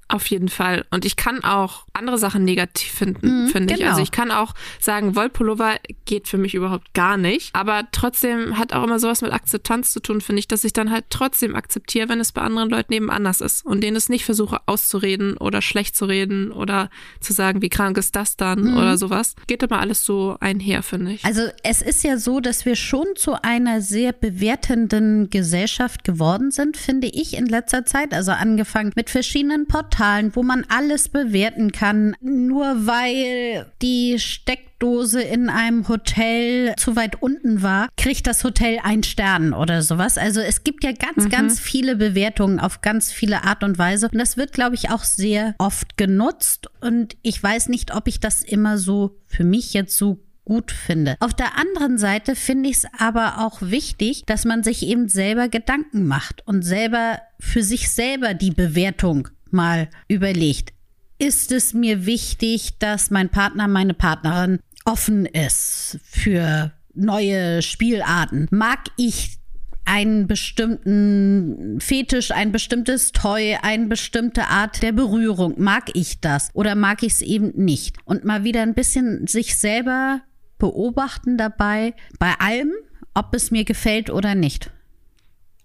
Auf 0.09 0.27
jeden 0.27 0.49
Fall. 0.49 0.85
Und 0.91 1.05
ich 1.05 1.17
kann 1.17 1.43
auch 1.45 1.87
andere 1.95 2.19
Sachen 2.19 2.45
negativ 2.45 2.91
finden, 2.91 3.45
mhm, 3.45 3.49
finde 3.49 3.75
ich. 3.75 3.81
Also 3.85 3.97
genau. 3.97 4.03
Ich 4.03 4.11
kann 4.11 4.31
auch 4.31 4.53
sagen, 4.79 5.17
Wollpullover 5.17 5.77
geht 6.05 6.29
für 6.29 6.37
mich 6.37 6.55
überhaupt 6.55 6.93
gar 6.93 7.17
nicht. 7.17 7.55
Aber 7.55 7.85
trotzdem 7.91 8.59
hat 8.59 8.75
auch 8.75 8.85
immer 8.85 8.99
sowas 8.99 9.23
mit 9.23 9.33
Akzeptanz 9.33 9.93
zu 9.93 10.01
tun, 10.01 10.21
finde 10.21 10.41
ich, 10.41 10.49
dass 10.49 10.65
ich 10.65 10.75
dann 10.75 10.91
halt 10.91 11.07
trotzdem 11.09 11.57
akzeptiere, 11.57 12.09
wenn 12.09 12.21
es 12.21 12.33
bei 12.33 12.43
anderen 12.43 12.69
Leuten 12.69 12.93
eben 12.93 13.11
anders 13.11 13.41
ist. 13.41 13.65
Und 13.65 13.83
denen 13.83 13.97
es 13.97 14.09
nicht 14.09 14.25
versuche 14.25 14.61
auszureden 14.67 15.39
oder 15.39 15.63
schlecht 15.63 15.97
zu 15.97 16.05
reden 16.05 16.53
oder 16.53 16.91
zu 17.21 17.33
sagen, 17.33 17.63
wie 17.63 17.71
krank 17.71 17.97
ist 17.97 18.15
das 18.15 18.37
dann 18.37 18.73
mhm. 18.73 18.77
oder 18.77 18.99
sowas. 18.99 19.35
Geht 19.47 19.63
immer 19.63 19.81
alles 19.81 20.05
so 20.05 20.37
einher, 20.41 20.83
finde 20.83 21.13
ich. 21.13 21.25
Also 21.25 21.43
es 21.63 21.81
ist 21.81 22.05
ja 22.05 22.19
so, 22.19 22.41
dass 22.41 22.67
wir 22.67 22.77
schon 22.77 23.07
zu 23.17 23.43
einer 23.43 23.81
sehr 23.81 24.13
bewertenden 24.13 25.31
Gesellschaft 25.31 26.05
geworden 26.05 26.51
sind, 26.51 26.77
finde 26.77 27.07
ich, 27.07 27.35
in 27.35 27.47
letzter 27.47 27.87
Zeit. 27.87 28.13
Also 28.13 28.33
angefangen 28.33 28.93
mit 28.97 29.09
verschiedenen 29.09 29.67
Portalen 29.67 29.94
Portalen, 29.95 30.35
wo 30.35 30.43
man 30.43 30.65
alles 30.69 31.09
bewerten 31.09 31.71
kann, 31.71 32.17
nur 32.21 32.87
weil 32.87 33.67
die 33.81 34.19
Steckdose 34.19 35.23
in 35.23 35.49
einem 35.49 35.87
Hotel 35.89 36.75
zu 36.77 36.97
weit 36.97 37.23
unten 37.23 37.63
war, 37.63 37.89
kriegt 37.97 38.27
das 38.27 38.43
Hotel 38.43 38.79
ein 38.83 39.05
Stern 39.05 39.53
oder 39.53 39.83
sowas. 39.83 40.19
Also 40.19 40.41
es 40.41 40.65
gibt 40.65 40.83
ja 40.83 40.93
ganz, 40.93 41.27
mhm. 41.27 41.31
ganz 41.31 41.61
viele 41.61 41.97
Bewertungen 41.97 42.59
auf 42.59 42.81
ganz 42.81 43.13
viele 43.13 43.45
Art 43.45 43.63
und 43.63 43.79
Weise. 43.79 44.09
Und 44.13 44.19
das 44.19 44.37
wird, 44.37 44.53
glaube 44.53 44.75
ich, 44.75 44.91
auch 44.91 45.05
sehr 45.05 45.55
oft 45.59 45.97
genutzt. 45.97 46.69
Und 46.81 47.17
ich 47.23 47.41
weiß 47.41 47.69
nicht, 47.69 47.95
ob 47.95 48.09
ich 48.09 48.19
das 48.19 48.43
immer 48.43 48.79
so 48.79 49.17
für 49.29 49.45
mich 49.45 49.75
jetzt 49.75 49.97
so 49.97 50.21
gut 50.45 50.73
finde. 50.73 51.17
Auf 51.21 51.33
der 51.33 51.57
anderen 51.57 51.99
Seite 51.99 52.37
finde 52.37 52.69
ich 52.69 52.79
es 52.79 52.87
aber 52.99 53.39
auch 53.39 53.63
wichtig, 53.63 54.25
dass 54.27 54.45
man 54.45 54.63
sich 54.63 54.87
eben 54.87 55.09
selber 55.09 55.49
Gedanken 55.49 56.05
macht 56.07 56.47
und 56.47 56.63
selber 56.63 57.21
für 57.41 57.63
sich 57.63 57.91
selber 57.91 58.35
die 58.35 58.51
Bewertung 58.51 59.29
mal 59.55 59.89
überlegt, 60.09 60.75
ist 61.19 61.53
es 61.53 61.73
mir 61.73 62.05
wichtig, 62.05 62.79
dass 62.79 63.11
mein 63.11 63.31
Partner, 63.31 63.69
meine 63.69 63.95
Partnerin 63.95 64.59
offen 64.85 65.25
ist 65.25 65.99
für 66.05 66.73
neue 66.95 67.63
Spielarten? 67.63 68.49
Mag 68.51 68.81
ich 68.97 69.39
einen 69.85 70.27
bestimmten 70.27 71.79
Fetisch, 71.81 72.31
ein 72.31 72.53
bestimmtes 72.53 73.13
Toy, 73.13 73.57
eine 73.61 73.87
bestimmte 73.87 74.49
Art 74.49 74.83
der 74.83 74.93
Berührung. 74.93 75.55
Mag 75.59 75.91
ich 75.95 76.21
das 76.21 76.51
oder 76.55 76.75
mag 76.75 77.03
ich 77.03 77.15
es 77.15 77.23
eben 77.23 77.53
nicht? 77.55 77.97
Und 78.05 78.25
mal 78.25 78.45
wieder 78.45 78.63
ein 78.63 78.75
bisschen 78.75 79.27
sich 79.27 79.59
selber 79.59 80.23
beobachten 80.59 81.37
dabei, 81.37 81.95
bei 82.19 82.33
allem, 82.39 82.73
ob 83.13 83.35
es 83.35 83.51
mir 83.51 83.65
gefällt 83.65 84.11
oder 84.11 84.35
nicht. 84.35 84.71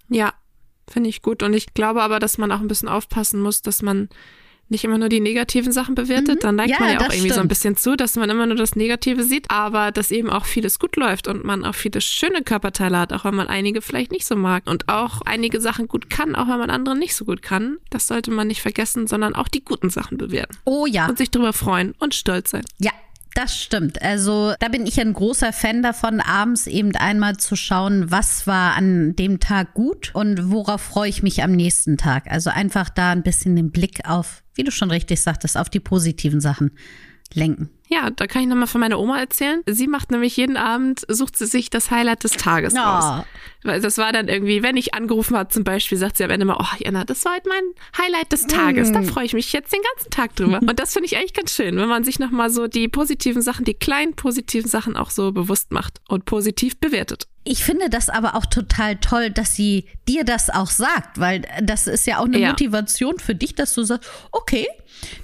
Ja, 0.10 0.34
Finde 0.92 1.10
ich 1.10 1.22
gut. 1.22 1.44
Und 1.44 1.54
ich 1.54 1.74
glaube 1.74 2.02
aber, 2.02 2.20
dass 2.20 2.38
man 2.38 2.52
auch 2.52 2.60
ein 2.60 2.68
bisschen 2.68 2.90
aufpassen 2.90 3.42
muss, 3.42 3.62
dass 3.62 3.82
man 3.82 4.10
nicht 4.70 4.84
immer 4.84 4.98
nur 4.98 5.10
die 5.10 5.20
negativen 5.20 5.72
Sachen 5.72 5.96
bewertet. 5.96 6.38
Mhm. 6.38 6.40
Dann 6.42 6.56
neigt 6.56 6.72
ja, 6.72 6.80
man 6.80 6.90
ja 6.90 6.98
auch 6.98 7.02
irgendwie 7.06 7.20
stimmt. 7.20 7.34
so 7.34 7.42
ein 7.42 7.48
bisschen 7.48 7.76
zu, 7.76 7.96
dass 7.96 8.16
man 8.16 8.30
immer 8.30 8.46
nur 8.46 8.56
das 8.56 8.76
Negative 8.76 9.24
sieht, 9.24 9.50
aber 9.50 9.92
dass 9.92 10.12
eben 10.12 10.30
auch 10.30 10.46
vieles 10.46 10.80
gut 10.80 10.96
läuft 10.96 11.28
und 11.28 11.44
man 11.44 11.66
auch 11.66 11.76
viele 11.76 12.02
schöne 12.02 12.44
Körperteile 12.44 13.00
hat, 13.00 13.14
auch 13.14 13.26
wenn 13.26 13.36
man 13.36 13.48
einige 13.48 13.82
vielleicht 13.82 14.12
nicht 14.12 14.26
so 14.26 14.36
mag 14.36 14.64
und 14.68 14.88
auch 14.88 15.22
einige 15.26 15.60
Sachen 15.60 15.88
gut 15.88 16.10
kann, 16.10 16.36
auch 16.36 16.48
wenn 16.48 16.60
man 16.60 16.70
andere 16.70 16.96
nicht 16.96 17.16
so 17.16 17.26
gut 17.26 17.42
kann. 17.42 17.78
Das 17.90 18.08
sollte 18.08 18.32
man 18.32 18.48
nicht 18.48 18.62
vergessen, 18.62 19.08
sondern 19.08 19.36
auch 19.36 19.48
die 19.48 19.64
guten 19.64 19.90
Sachen 19.90 20.18
bewerten. 20.18 20.58
Oh 20.66 20.86
ja. 20.86 21.08
Und 21.08 21.18
sich 21.18 21.32
darüber 21.32 21.54
freuen 21.54 21.96
und 22.00 22.14
stolz 22.14 22.52
sein. 22.52 22.64
Ja, 22.80 22.92
das 23.40 23.58
stimmt. 23.58 24.02
Also 24.02 24.54
da 24.60 24.68
bin 24.68 24.86
ich 24.86 25.00
ein 25.00 25.14
großer 25.14 25.54
Fan 25.54 25.82
davon, 25.82 26.20
abends 26.20 26.68
eben 26.68 26.94
einmal 26.96 27.38
zu 27.38 27.56
schauen, 27.56 28.12
was 28.12 28.48
war 28.48 28.76
an 28.76 29.16
dem 29.16 29.40
Tag 29.40 29.74
gut 29.74 30.12
und 30.14 30.52
worauf 30.52 30.82
freue 30.82 31.10
ich 31.10 31.24
mich 31.24 31.42
am 31.42 31.54
nächsten 31.54 31.98
Tag. 31.98 32.30
Also 32.30 32.50
einfach 32.50 32.90
da 32.90 33.12
ein 33.12 33.24
bisschen 33.24 33.56
den 33.56 33.72
Blick 33.72 34.02
auf, 34.04 34.44
wie 34.56 34.64
du 34.64 34.72
schon 34.72 34.92
richtig 34.92 35.22
sagtest, 35.22 35.58
auf 35.58 35.70
die 35.70 35.80
positiven 35.80 36.42
Sachen 36.42 36.72
lenken. 37.34 37.70
Ja, 37.92 38.12
da 38.12 38.28
kann 38.28 38.44
ich 38.44 38.48
nochmal 38.48 38.68
von 38.68 38.82
meiner 38.82 39.00
Oma 39.00 39.20
erzählen. 39.20 39.64
Sie 39.66 39.88
macht 39.88 40.12
nämlich 40.12 40.38
jeden 40.38 40.58
Abend, 40.58 41.02
sucht 41.08 41.36
sie 41.36 41.48
sich 41.48 41.72
das 41.72 41.90
Highlight 41.90 42.24
des 42.24 42.34
Tages 42.34 42.76
oh. 42.76 42.80
raus. 42.80 43.26
Weil 43.64 43.82
das 43.82 43.98
war 43.98 44.14
dann 44.14 44.28
irgendwie, 44.28 44.62
wenn 44.62 44.78
ich 44.78 44.94
angerufen 44.94 45.36
habe 45.36 45.50
zum 45.50 45.64
Beispiel, 45.64 45.98
sagt 45.98 46.18
sie 46.18 46.24
am 46.24 46.30
Ende 46.30 46.46
mal, 46.46 46.58
oh 46.60 46.76
Jana, 46.78 47.04
das 47.04 47.26
war 47.26 47.34
halt 47.34 47.48
mein 47.48 47.64
Highlight 47.98 48.32
des 48.32 48.46
Tages. 48.46 48.92
Mm. 48.92 48.94
Da 48.94 49.02
freue 49.02 49.26
ich 49.26 49.34
mich 49.34 49.52
jetzt 49.52 49.74
den 49.74 49.82
ganzen 49.96 50.12
Tag 50.12 50.36
drüber. 50.36 50.60
Und 50.60 50.80
das 50.80 50.94
finde 50.94 51.08
ich 51.08 51.18
eigentlich 51.18 51.34
ganz 51.34 51.52
schön, 51.52 51.78
wenn 51.78 51.90
man 51.90 52.04
sich 52.04 52.20
nochmal 52.20 52.52
so 52.52 52.68
die 52.68 52.88
positiven 52.88 53.42
Sachen, 53.42 53.66
die 53.66 53.74
kleinen 53.74 54.14
positiven 54.14 54.70
Sachen 54.70 54.96
auch 54.96 55.10
so 55.10 55.32
bewusst 55.32 55.72
macht 55.72 56.00
und 56.08 56.26
positiv 56.26 56.80
bewertet. 56.80 57.28
Ich 57.44 57.64
finde 57.64 57.90
das 57.90 58.10
aber 58.10 58.36
auch 58.36 58.46
total 58.46 58.98
toll, 58.98 59.32
dass 59.32 59.56
sie 59.56 59.86
dir 60.08 60.24
das 60.24 60.52
auch 60.52 60.70
sagt, 60.70 61.20
weil 61.20 61.42
das 61.64 61.88
ist 61.88 62.06
ja 62.06 62.20
auch 62.20 62.26
eine 62.26 62.38
ja. 62.38 62.50
Motivation 62.50 63.18
für 63.18 63.34
dich, 63.34 63.56
dass 63.56 63.74
du 63.74 63.84
sagst, 63.84 64.08
okay, 64.32 64.68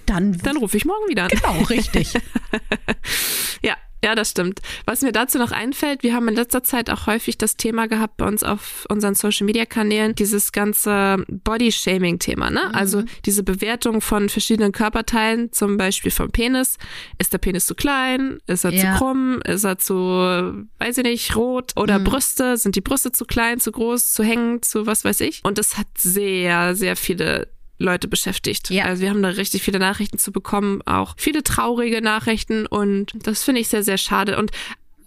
dann. 0.05 0.37
Dann 0.39 0.57
rufe 0.57 0.77
ich 0.77 0.85
morgen 0.85 1.07
wieder 1.07 1.23
an. 1.23 1.29
Genau, 1.29 1.61
richtig. 1.63 2.13
ja, 3.63 3.75
ja, 4.05 4.13
das 4.13 4.29
stimmt. 4.29 4.59
Was 4.85 5.01
mir 5.01 5.11
dazu 5.11 5.39
noch 5.39 5.51
einfällt, 5.51 6.03
wir 6.03 6.13
haben 6.13 6.27
in 6.27 6.35
letzter 6.35 6.61
Zeit 6.61 6.91
auch 6.91 7.07
häufig 7.07 7.39
das 7.39 7.57
Thema 7.57 7.87
gehabt 7.87 8.17
bei 8.17 8.27
uns 8.27 8.43
auf 8.43 8.85
unseren 8.87 9.15
Social 9.15 9.45
Media 9.45 9.65
Kanälen, 9.65 10.13
dieses 10.13 10.51
ganze 10.51 11.25
Body-Shaming-Thema, 11.27 12.51
ne? 12.51 12.65
Mhm. 12.69 12.75
Also 12.75 13.03
diese 13.25 13.41
Bewertung 13.41 14.01
von 14.01 14.29
verschiedenen 14.29 14.73
Körperteilen, 14.73 15.51
zum 15.53 15.77
Beispiel 15.77 16.11
vom 16.11 16.29
Penis. 16.29 16.77
Ist 17.17 17.33
der 17.33 17.39
Penis 17.39 17.65
zu 17.65 17.73
klein? 17.73 18.37
Ist 18.45 18.63
er 18.63 18.73
ja. 18.73 18.93
zu 18.93 18.99
krumm? 18.99 19.41
Ist 19.43 19.63
er 19.63 19.79
zu, 19.79 19.95
weiß 19.95 20.99
ich 20.99 21.03
nicht, 21.03 21.35
rot? 21.35 21.71
Oder 21.75 21.97
mhm. 21.97 22.03
Brüste? 22.03 22.57
Sind 22.57 22.75
die 22.75 22.81
Brüste 22.81 23.11
zu 23.11 23.25
klein, 23.25 23.59
zu 23.59 23.71
groß, 23.71 24.13
zu 24.13 24.23
hängend, 24.23 24.65
zu 24.65 24.85
was 24.85 25.03
weiß 25.03 25.19
ich? 25.21 25.41
Und 25.43 25.57
das 25.57 25.79
hat 25.79 25.87
sehr, 25.97 26.75
sehr 26.75 26.95
viele 26.95 27.47
Leute 27.77 28.07
beschäftigt. 28.07 28.69
Ja. 28.69 28.85
Also 28.85 29.01
wir 29.01 29.09
haben 29.09 29.21
da 29.21 29.29
richtig 29.29 29.63
viele 29.63 29.79
Nachrichten 29.79 30.17
zu 30.17 30.31
bekommen, 30.31 30.81
auch 30.85 31.15
viele 31.17 31.43
traurige 31.43 32.01
Nachrichten 32.01 32.65
und 32.65 33.11
das 33.15 33.43
finde 33.43 33.61
ich 33.61 33.67
sehr, 33.67 33.83
sehr 33.83 33.97
schade. 33.97 34.37
Und 34.37 34.51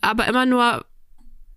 aber 0.00 0.26
immer 0.26 0.46
nur, 0.46 0.84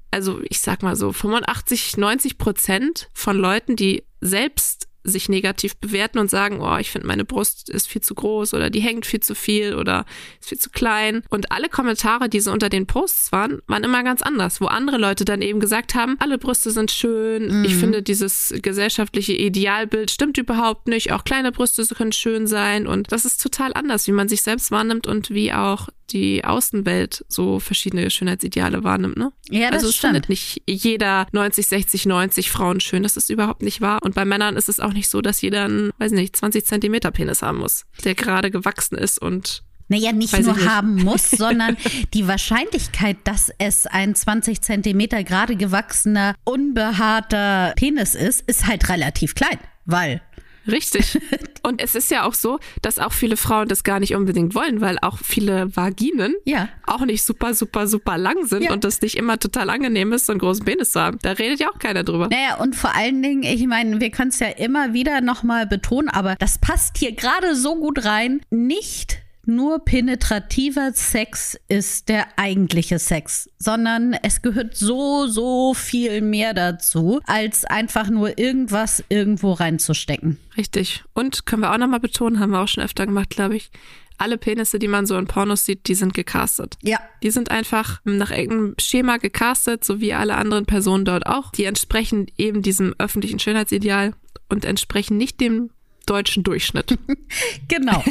also 0.10 0.42
ich 0.50 0.62
sag 0.62 0.84
mal 0.84 0.96
so, 0.96 1.12
85, 1.12 1.98
90 1.98 2.38
Prozent 2.38 3.10
von 3.14 3.38
Leuten, 3.38 3.76
die 3.76 4.04
selbst 4.22 4.88
sich 5.04 5.30
negativ 5.30 5.78
bewerten 5.78 6.20
und 6.20 6.30
sagen, 6.30 6.62
oh, 6.62 6.78
ich 6.78 6.92
finde 6.92 7.08
meine 7.08 7.26
Brust 7.26 7.70
ist 7.70 7.88
viel 7.88 8.02
zu 8.02 8.16
groß 8.16 8.54
oder 8.54 8.70
die 8.70 8.80
hängt 8.80 9.06
viel 9.06 9.20
zu 9.20 9.36
viel 9.36 9.76
oder 9.76 10.06
ist 10.40 10.50
viel 10.50 10.58
zu 10.58 10.70
klein. 10.70 11.24
Und 11.30 11.52
alle 11.52 11.70
Kommentare, 11.70 12.30
die 12.30 12.40
so 12.40 12.52
unter 12.52 12.70
den 12.70 12.88
Posts 12.88 13.32
waren, 13.32 13.62
waren 13.68 13.84
immer 13.84 14.04
ganz 14.04 14.22
anders, 14.22 14.62
wo 14.62 14.66
andere 14.66 14.98
Leute 14.98 15.26
dann 15.26 15.42
eben 15.42 15.60
gesagt 15.60 15.96
haben, 15.96 16.16
alle 16.20 16.38
Brüste 16.38 16.72
sind 16.72 16.92
schön, 16.92 17.60
mhm. 17.60 17.66
ich 17.66 17.76
finde 17.76 18.02
dieses 18.02 18.54
gesellschaftliche 18.62 19.34
Idealbild 19.34 20.12
stimmt 20.12 20.38
überhaupt 20.38 20.88
nicht, 20.88 21.12
auch 21.12 21.24
kleine 21.24 21.52
Brüste 21.52 21.82
können 21.96 22.12
schön 22.12 22.48
sein 22.48 22.88
und 22.88 23.12
das 23.12 23.26
ist 23.26 23.42
total 23.42 23.74
anders, 23.74 24.08
wie 24.08 24.12
man 24.12 24.30
sich 24.30 24.42
selbst 24.42 24.72
wahrnimmt 24.72 25.08
und 25.08 25.30
wie 25.30 25.52
auch 25.52 25.90
die 26.12 26.44
Außenwelt 26.46 27.26
so 27.28 27.60
verschiedene 27.60 28.10
Schönheitsideale 28.10 28.84
wahrnimmt, 28.84 29.18
ne? 29.18 29.32
Ja, 29.50 29.68
das 29.68 29.78
also 29.80 29.90
es 29.90 29.96
stimmt. 29.96 30.14
findet 30.14 30.30
nicht 30.30 30.62
jeder 30.68 31.28
90, 31.32 31.68
60, 31.68 32.06
90 32.06 32.52
Frauen 32.52 32.80
schön. 32.80 33.04
Das 33.04 33.18
ist 33.18 33.30
überhaupt 33.30 33.62
nicht 33.62 33.82
wahr. 33.82 34.00
Und 34.04 34.16
bei 34.16 34.26
Männern 34.26 34.56
ist 34.56 34.70
es 34.70 34.80
auch 34.80 34.94
nicht 34.94 35.10
so, 35.10 35.22
dass 35.22 35.42
jeder 35.42 35.66
einen, 35.66 35.92
weiß 35.98 36.12
nicht, 36.12 36.36
20 36.36 36.66
Zentimeter 36.66 37.12
Penis 37.12 37.42
haben 37.42 37.60
muss, 37.60 37.86
der 38.04 38.16
gerade 38.16 38.52
gewachsen 38.52 38.98
ist 38.98 39.22
und 39.22 39.64
naja, 39.88 40.14
nicht 40.14 40.32
Weiß 40.32 40.46
nur 40.46 40.56
ich 40.56 40.62
nicht. 40.62 40.70
haben 40.70 40.96
muss, 41.04 41.32
sondern 41.32 41.76
die 42.14 42.26
Wahrscheinlichkeit, 42.26 43.18
dass 43.26 43.52
es 43.58 43.88
ein 43.88 44.16
20 44.16 44.62
Zentimeter 44.62 45.22
gerade 45.26 45.58
gewachsener, 45.58 46.34
unbehaarter 46.46 47.74
Penis 47.76 48.16
ist, 48.16 48.42
ist 48.48 48.68
halt 48.68 48.88
relativ 48.88 49.36
klein. 49.36 49.60
Weil 49.86 50.22
Richtig. 50.68 51.20
Und 51.64 51.82
es 51.82 51.96
ist 51.96 52.10
ja 52.12 52.24
auch 52.24 52.34
so, 52.34 52.60
dass 52.82 53.00
auch 53.00 53.12
viele 53.14 53.38
Frauen 53.38 53.68
das 53.68 53.84
gar 53.84 54.00
nicht 54.00 54.16
unbedingt 54.16 54.56
wollen, 54.56 54.82
weil 54.82 54.98
auch 55.02 55.18
viele 55.20 55.76
Vaginen 55.76 56.36
Ja. 56.46 56.70
auch 56.88 57.02
nicht 57.06 57.24
super, 57.24 57.54
super, 57.54 57.88
super 57.88 58.18
lang 58.18 58.46
sind 58.46 58.64
Ja. 58.64 58.74
und 58.74 58.84
das 58.84 59.02
nicht 59.02 59.16
immer 59.16 59.40
total 59.40 59.70
angenehm 59.70 60.12
ist, 60.14 60.26
so 60.26 60.34
einen 60.34 60.40
großen 60.40 60.66
Penis 60.66 60.92
zu 60.92 61.02
haben. 61.02 61.20
Da 61.22 61.32
redet 61.32 61.60
ja 61.60 61.70
auch 61.70 61.80
keiner 61.80 62.04
drüber. 62.04 62.28
Naja, 62.30 62.58
und 62.58 62.76
vor 62.76 62.96
allen 62.96 63.22
Dingen, 63.22 63.44
ich 63.44 63.66
meine, 63.68 64.00
wir 64.00 64.12
können 64.12 64.30
es 64.30 64.40
ja 64.40 64.48
immer 64.48 64.94
wieder 64.94 65.22
nochmal 65.22 65.68
betonen, 65.68 66.10
aber 66.10 66.36
das 66.40 66.58
passt 66.58 66.98
hier 66.98 67.14
gerade 67.14 67.56
so 67.56 67.76
gut 67.76 68.06
rein. 68.06 68.42
Nicht 68.50 69.21
nur 69.46 69.84
penetrativer 69.84 70.92
Sex 70.94 71.58
ist 71.68 72.10
der 72.10 72.28
eigentliche 72.38 73.00
Sex, 73.00 73.50
sondern 73.58 74.14
es 74.14 74.42
gehört 74.42 74.76
so, 74.76 75.28
so 75.28 75.74
viel 75.74 76.22
mehr 76.22 76.54
dazu, 76.54 77.22
als 77.26 77.66
einfach 77.66 78.10
nur 78.10 78.38
irgendwas 78.38 79.04
irgendwo 79.10 79.54
reinzustecken. 79.54 80.38
Richtig. 80.58 81.04
Und 81.14 81.46
können 81.46 81.64
wir 81.64 81.74
auch 81.74 81.78
nochmal 81.78 82.00
betonen, 82.00 82.40
haben 82.40 82.52
wir 82.52 82.62
auch 82.62 82.68
schon 82.68 82.84
öfter 82.84 83.06
gemacht, 83.06 83.30
glaube 83.30 83.56
ich. 83.56 83.72
Alle 84.18 84.38
Penisse, 84.38 84.78
die 84.78 84.88
man 84.88 85.08
so 85.08 85.18
in 85.18 85.26
Pornos 85.26 85.66
sieht, 85.66 85.88
die 85.88 85.96
sind 85.96 86.14
gecastet. 86.14 86.78
Ja. 86.84 87.00
Die 87.24 87.32
sind 87.32 87.50
einfach 87.50 88.02
nach 88.04 88.30
irgendeinem 88.30 88.76
Schema 88.78 89.18
gecastet, 89.18 89.84
so 89.84 90.00
wie 90.00 90.14
alle 90.14 90.36
anderen 90.36 90.68
Personen 90.68 91.06
dort 91.06 91.26
auch. 91.26 91.52
Die 91.54 91.64
entsprechen 91.64 92.28
eben 92.38 92.62
diesem 92.62 92.94
öffentlichen 93.00 93.40
Schönheitsideal 93.40 94.14
und 94.48 94.64
entsprechen 94.64 95.18
nicht 95.18 95.42
dem 95.42 95.72
deutschen 96.06 96.44
Durchschnitt. 96.44 96.98
Genau. 97.68 98.04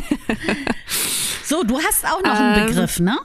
so, 1.45 1.63
du 1.63 1.79
hast 1.79 2.07
auch 2.07 2.23
noch 2.23 2.35
einen 2.35 2.61
Ähm, 2.61 2.67
Begriff, 2.67 2.99
ne? 3.01 3.19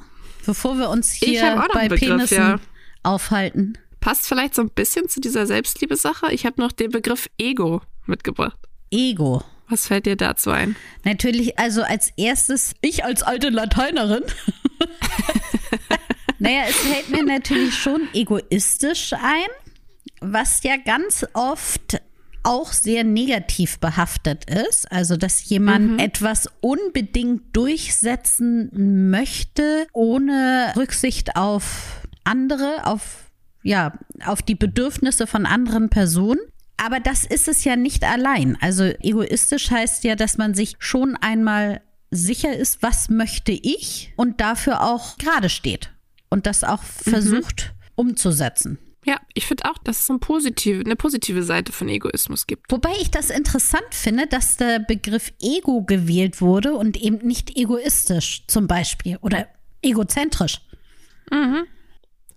Bevor 0.46 0.78
wir 0.78 0.90
uns 0.90 1.12
hier 1.14 1.66
bei 1.74 1.88
Begriff, 1.88 2.10
Penissen 2.10 2.38
ja. 2.38 2.60
aufhalten. 3.04 3.78
Passt 4.02 4.28
vielleicht 4.28 4.54
so 4.54 4.62
ein 4.62 4.70
bisschen 4.70 5.08
zu 5.10 5.22
dieser 5.22 5.48
Selbstliebe-Sache. 5.48 6.32
Ich 6.32 6.46
habe 6.46 6.62
noch 6.62 6.72
den 6.72 6.92
Begriff 6.92 7.28
Ego 7.38 7.82
mitgebracht. 8.06 8.60
Ego. 8.92 9.44
Was 9.68 9.88
fällt 9.88 10.06
dir 10.06 10.16
dazu 10.16 10.52
ein? 10.52 10.76
Natürlich, 11.04 11.58
also 11.58 11.82
als 11.82 12.12
erstes, 12.18 12.74
ich 12.82 13.04
als 13.04 13.24
alte 13.24 13.50
Lateinerin. 13.50 14.24
naja, 16.40 16.64
es 16.70 16.76
fällt 16.76 17.10
mir 17.10 17.24
natürlich 17.24 17.74
schon 17.76 18.08
egoistisch 18.14 19.14
ein, 19.14 19.48
was 20.22 20.62
ja 20.64 20.78
ganz 20.78 21.26
oft 21.34 22.00
auch 22.46 22.72
sehr 22.72 23.04
negativ 23.04 23.80
behaftet 23.80 24.50
ist. 24.50 24.92
Also, 24.92 25.18
dass 25.18 25.50
jemand 25.50 26.02
etwas 26.02 26.50
unbedingt 26.62 27.56
durchsetzen 27.56 29.10
möchte, 29.10 29.88
ohne 29.94 30.74
Rücksicht 30.76 31.36
auf 31.36 32.02
andere, 32.24 32.86
auf, 32.86 33.32
ja, 33.64 33.98
auf 34.26 34.42
die 34.42 34.56
Bedürfnisse 34.56 35.28
von 35.28 35.46
anderen 35.46 35.90
Personen. 35.90 36.40
Aber 36.78 37.00
das 37.00 37.24
ist 37.24 37.48
es 37.48 37.64
ja 37.64 37.76
nicht 37.76 38.04
allein. 38.04 38.58
Also 38.60 38.84
egoistisch 38.84 39.72
heißt 39.72 40.04
ja, 40.04 40.16
dass 40.16 40.38
man 40.38 40.54
sich 40.54 40.76
schon 40.80 41.16
einmal 41.16 41.82
sicher 42.12 42.56
ist, 42.56 42.84
was 42.84 43.10
möchte 43.10 43.52
ich 43.52 44.14
und 44.18 44.42
dafür 44.42 44.82
auch 44.82 45.18
gerade 45.18 45.50
steht 45.50 45.92
und 46.30 46.46
das 46.46 46.64
auch 46.64 46.84
versucht 46.84 47.74
umzusetzen. 47.96 48.78
Ja, 49.06 49.20
ich 49.36 49.46
finde 49.46 49.66
auch, 49.66 49.78
dass 49.78 50.00
es 50.00 50.08
so 50.08 50.14
ein 50.14 50.20
positive, 50.20 50.84
eine 50.84 50.96
positive 50.96 51.44
Seite 51.44 51.72
von 51.72 51.88
Egoismus 51.90 52.48
gibt. 52.48 52.72
Wobei 52.72 52.92
ich 53.00 53.12
das 53.12 53.30
interessant 53.30 53.88
finde, 53.92 54.26
dass 54.26 54.58
der 54.58 54.80
Begriff 54.80 55.32
Ego 55.40 55.84
gewählt 55.84 56.42
wurde 56.42 56.74
und 56.74 56.98
eben 56.98 57.18
nicht 57.18 57.56
egoistisch 57.56 58.46
zum 58.48 58.68
Beispiel 58.68 59.18
oder 59.22 59.48
egozentrisch. 59.84 60.62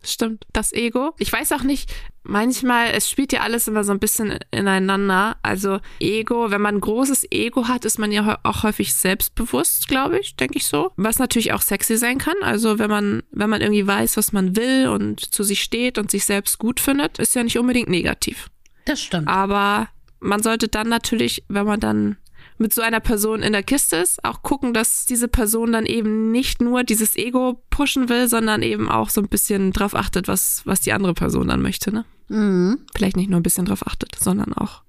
Stimmt. 0.03 0.47
Das 0.53 0.73
Ego. 0.73 1.15
Ich 1.19 1.33
weiß 1.33 1.53
auch 1.53 1.63
nicht, 1.63 1.93
manchmal, 2.23 2.91
es 2.93 3.11
spielt 3.11 3.33
ja 3.33 3.41
alles 3.41 3.67
immer 3.67 3.83
so 3.85 3.93
ein 3.93 3.99
bisschen 3.99 4.39
ineinander. 4.51 5.37
Also 5.43 5.81
Ego, 5.99 6.51
wenn 6.51 6.61
man 6.61 6.77
ein 6.77 6.81
großes 6.81 7.27
Ego 7.31 7.67
hat, 7.67 7.85
ist 7.85 7.99
man 7.99 8.13
ja 8.13 8.39
auch 8.43 8.63
häufig 8.63 8.95
selbstbewusst, 8.95 9.89
glaube 9.89 10.19
ich, 10.19 10.37
denke 10.37 10.57
ich 10.59 10.67
so. 10.67 10.93
Was 10.97 11.19
natürlich 11.19 11.53
auch 11.53 11.63
sexy 11.63 11.97
sein 11.97 12.19
kann. 12.19 12.37
Also 12.43 12.79
wenn 12.79 12.91
man, 12.91 13.23
wenn 13.33 13.51
man 13.51 13.61
irgendwie 13.61 13.87
weiß, 13.87 14.17
was 14.17 14.33
man 14.33 14.57
will 14.57 14.89
und 14.89 15.21
zu 15.35 15.43
sich 15.43 15.63
steht 15.63 15.99
und 15.99 16.11
sich 16.11 16.25
selbst 16.25 16.59
gut 16.59 16.81
findet, 16.81 17.19
ist 17.19 17.35
ja 17.35 17.43
nicht 17.43 17.59
unbedingt 17.59 17.89
negativ. 17.89 18.51
Das 18.85 19.01
stimmt. 19.01 19.29
Aber 19.29 19.89
man 20.21 20.43
sollte 20.43 20.69
dann 20.69 20.89
natürlich, 20.89 21.45
wenn 21.49 21.67
man 21.67 21.81
dann 21.81 22.17
mit 22.59 22.75
so 22.75 22.83
einer 22.83 23.01
Person 23.01 23.43
in 23.43 23.53
der 23.53 23.63
Kiste 23.63 23.97
ist, 23.97 24.25
auch 24.25 24.43
gucken, 24.43 24.75
dass 24.75 25.07
diese 25.07 25.29
Person 25.29 25.73
dann 25.73 25.87
eben 25.87 26.31
nicht 26.31 26.61
nur 26.61 26.85
dieses 26.85 27.17
Ego 27.17 27.63
pushen 27.71 28.09
will, 28.09 28.29
sondern 28.29 28.63
eben 28.63 28.91
auch 28.91 29.11
so 29.11 29.21
ein 29.21 29.29
bisschen 29.29 29.73
drauf 29.73 29.95
achtet, 29.95 30.29
was, 30.29 30.63
was 30.65 30.81
die 30.81 30.93
andere 30.93 31.15
Person 31.15 31.49
dann 31.49 31.63
möchte. 31.63 31.93
Ne? 31.93 32.05
Mhm. 32.29 32.81
Vielleicht 32.95 33.17
nicht 33.17 33.31
nur 33.31 33.41
ein 33.41 33.45
bisschen 33.45 33.65
drauf 33.65 33.87
achtet, 33.87 34.17
sondern 34.19 34.53
auch 34.53 34.83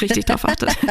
richtig 0.00 0.24
drauf 0.24 0.44
achtet. 0.44 0.76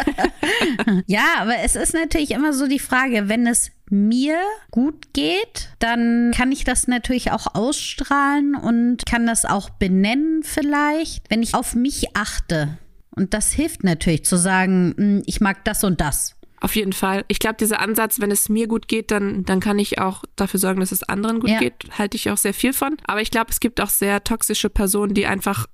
Ja, 1.07 1.25
aber 1.39 1.57
es 1.63 1.75
ist 1.75 1.93
natürlich 1.93 2.31
immer 2.31 2.53
so 2.53 2.67
die 2.67 2.79
Frage, 2.79 3.27
wenn 3.27 3.47
es 3.47 3.71
mir 3.89 4.37
gut 4.71 5.13
geht, 5.13 5.69
dann 5.79 6.31
kann 6.35 6.51
ich 6.51 6.63
das 6.63 6.87
natürlich 6.87 7.31
auch 7.31 7.55
ausstrahlen 7.55 8.55
und 8.55 9.05
kann 9.05 9.25
das 9.25 9.45
auch 9.45 9.69
benennen 9.69 10.43
vielleicht, 10.43 11.29
wenn 11.29 11.43
ich 11.43 11.55
auf 11.55 11.75
mich 11.75 12.15
achte. 12.15 12.77
Und 13.15 13.33
das 13.33 13.51
hilft 13.53 13.83
natürlich 13.83 14.25
zu 14.25 14.37
sagen, 14.37 14.93
hm, 14.97 15.23
ich 15.25 15.41
mag 15.41 15.63
das 15.65 15.83
und 15.83 16.01
das. 16.01 16.35
Auf 16.61 16.75
jeden 16.75 16.93
Fall. 16.93 17.25
Ich 17.27 17.39
glaube, 17.39 17.57
dieser 17.59 17.79
Ansatz, 17.79 18.19
wenn 18.19 18.31
es 18.31 18.49
mir 18.49 18.67
gut 18.67 18.87
geht, 18.87 19.11
dann, 19.11 19.43
dann 19.45 19.59
kann 19.59 19.77
ich 19.77 19.99
auch 19.99 20.23
dafür 20.35 20.59
sorgen, 20.59 20.79
dass 20.79 20.91
es 20.91 21.03
anderen 21.03 21.39
gut 21.39 21.49
Ja. 21.49 21.59
geht, 21.59 21.73
halte 21.97 22.17
ich 22.17 22.29
auch 22.29 22.37
sehr 22.37 22.53
viel 22.53 22.73
von. 22.73 22.97
Aber 23.05 23.21
ich 23.21 23.29
glaube, 23.29 23.51
es 23.51 23.59
gibt 23.59 23.79
auch 23.81 23.89
sehr 23.89 24.23
toxische 24.23 24.69
Personen, 24.69 25.13
die 25.13 25.27
einfach 25.27 25.67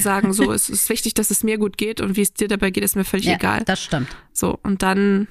sagen, 0.00 0.32
so, 0.32 0.50
es 0.52 0.70
ist 0.70 0.88
wichtig, 0.88 1.14
dass 1.14 1.30
es 1.30 1.42
mir 1.44 1.58
gut 1.58 1.76
geht 1.76 2.00
und 2.00 2.16
wie 2.16 2.22
es 2.22 2.32
dir 2.34 2.48
dabei 2.48 2.70
geht, 2.70 2.82
ist 2.84 2.96
mir 2.96 3.04
völlig 3.04 3.26
Ja, 3.26 3.34
egal. 3.34 3.62
das 3.66 3.82
stimmt. 3.82 4.08
So, 4.32 4.58
und 4.62 4.82
dann, 4.82 5.28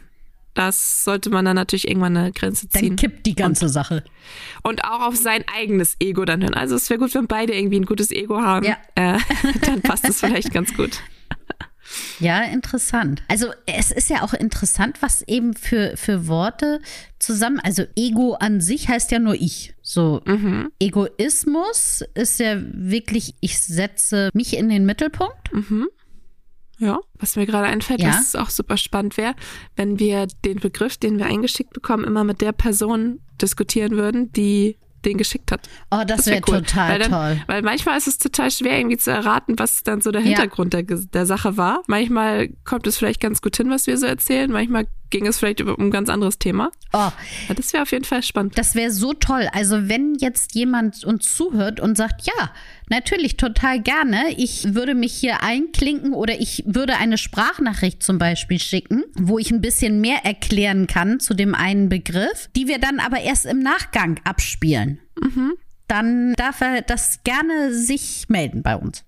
das 0.53 1.03
sollte 1.03 1.29
man 1.29 1.45
dann 1.45 1.55
natürlich 1.55 1.87
irgendwann 1.87 2.15
eine 2.15 2.31
Grenze 2.31 2.67
Dann 2.67 2.81
ziehen. 2.81 2.95
kippt 2.95 3.25
die 3.25 3.35
ganze 3.35 3.69
Sache. 3.69 4.03
Und 4.63 4.83
auch 4.85 5.01
auf 5.01 5.15
sein 5.15 5.43
eigenes 5.57 5.95
Ego 5.99 6.25
dann 6.25 6.41
hören. 6.43 6.53
Also 6.53 6.75
es 6.75 6.89
wäre 6.89 6.99
gut, 6.99 7.13
wenn 7.15 7.27
beide 7.27 7.55
irgendwie 7.55 7.79
ein 7.79 7.85
gutes 7.85 8.11
Ego 8.11 8.39
haben. 8.41 8.65
Ja. 8.65 8.77
Äh, 8.95 9.17
dann 9.61 9.81
passt 9.81 10.07
es 10.07 10.19
vielleicht 10.19 10.51
ganz 10.53 10.73
gut. 10.75 10.99
Ja, 12.19 12.43
interessant. 12.43 13.23
Also 13.27 13.47
es 13.65 13.91
ist 13.91 14.09
ja 14.09 14.21
auch 14.23 14.33
interessant, 14.33 15.01
was 15.01 15.21
eben 15.23 15.53
für, 15.53 15.95
für 15.95 16.27
Worte 16.27 16.81
zusammen, 17.19 17.59
also 17.59 17.83
Ego 17.95 18.33
an 18.33 18.59
sich 18.61 18.89
heißt 18.89 19.11
ja 19.11 19.19
nur 19.19 19.35
ich. 19.35 19.73
So, 19.81 20.21
Egoismus 20.79 22.03
ist 22.13 22.39
ja 22.39 22.57
wirklich, 22.59 23.35
ich 23.39 23.59
setze 23.59 24.29
mich 24.33 24.57
in 24.57 24.69
den 24.69 24.85
Mittelpunkt. 24.85 25.49
Ja, 26.79 26.99
was 27.15 27.35
mir 27.35 27.45
gerade 27.45 27.67
einfällt, 27.67 28.01
Ja. 28.01 28.09
was 28.09 28.27
es 28.27 28.35
auch 28.35 28.49
super 28.49 28.77
spannend 28.77 29.17
wäre, 29.17 29.33
wenn 29.75 29.97
wir 29.99 30.27
den 30.45 30.59
Begriff, 30.59 30.97
den 30.97 31.17
wir 31.17 31.25
eingeschickt 31.25 31.73
bekommen, 31.73 32.03
immer 32.03 32.23
mit 32.23 32.41
der 32.41 32.51
Person 32.51 33.19
diskutieren 33.41 33.93
würden, 33.93 34.31
die 34.33 34.77
den 35.05 35.17
geschickt 35.17 35.51
hat. 35.51 35.69
Oh, 35.91 36.03
das, 36.05 36.25
wär 36.25 36.33
wäre 36.33 36.41
total 36.41 36.89
weil 36.91 36.99
dann, 36.99 37.11
toll. 37.11 37.43
Weil 37.47 37.61
manchmal 37.61 37.97
ist 37.97 38.07
es 38.07 38.17
total 38.17 38.51
schwer, 38.51 38.77
irgendwie 38.77 38.97
zu 38.97 39.11
erraten, 39.11 39.57
was 39.57 39.83
dann 39.83 40.01
so 40.01 40.11
der 40.11 40.21
Ja. 40.21 40.27
Hintergrund 40.27 40.73
der, 40.73 40.83
der 40.83 41.25
Sache 41.25 41.57
war. 41.57 41.83
Manchmal 41.87 42.49
kommt 42.65 42.87
es 42.87 42.97
vielleicht 42.97 43.21
ganz 43.21 43.41
gut 43.41 43.55
hin, 43.57 43.69
was 43.69 43.87
wir 43.87 43.97
so 43.97 44.05
erzählen. 44.05 44.51
Manchmal 44.51 44.87
ging 45.09 45.25
es 45.27 45.39
vielleicht 45.39 45.59
über, 45.59 45.77
um 45.77 45.85
ein 45.87 45.91
ganz 45.91 46.09
anderes 46.09 46.37
Thema. 46.39 46.71
Oh, 46.93 46.97
Ja, 46.97 47.53
das 47.55 47.73
wäre 47.73 47.83
auf 47.83 47.91
jeden 47.91 48.03
Fall 48.05 48.23
spannend. 48.23 48.57
das 48.57 48.75
wäre 48.75 48.91
so 48.91 49.13
toll. 49.13 49.47
Also 49.53 49.87
wenn 49.89 50.15
jetzt 50.15 50.55
jemand 50.55 51.03
uns 51.03 51.35
zuhört 51.35 51.79
und 51.79 51.97
sagt, 51.97 52.25
ja, 52.27 52.51
natürlich 52.89 53.37
total 53.37 53.81
gerne, 53.81 54.23
ich 54.37 54.73
würde 54.73 54.95
mich 54.95 55.13
hier 55.13 55.43
einklinken 55.43 56.13
oder 56.13 56.39
ich 56.39 56.63
würde 56.65 56.97
eine 56.97 57.17
Sprachnachricht 57.17 58.03
zum 58.03 58.17
Beispiel 58.17 58.59
schicken, 58.59 59.03
wo 59.15 59.37
ich 59.39 59.51
ein 59.51 59.61
bisschen 59.61 60.01
mehr 60.01 60.25
erklären 60.25 60.87
kann 60.87 61.19
zu 61.19 61.33
dem 61.33 61.55
einen 61.55 61.89
Begriff, 61.89 62.49
die 62.55 62.67
wir 62.67 62.79
dann 62.79 62.99
aber 62.99 63.21
erst 63.21 63.45
im 63.45 63.59
Nachgang 63.59 64.19
abspielen. 64.23 64.99
Dann 65.87 66.33
darf 66.33 66.61
er 66.61 66.81
das 66.81 67.23
gerne 67.23 67.73
sich 67.73 68.25
melden 68.27 68.61
bei 68.61 68.75
uns. 68.75 69.03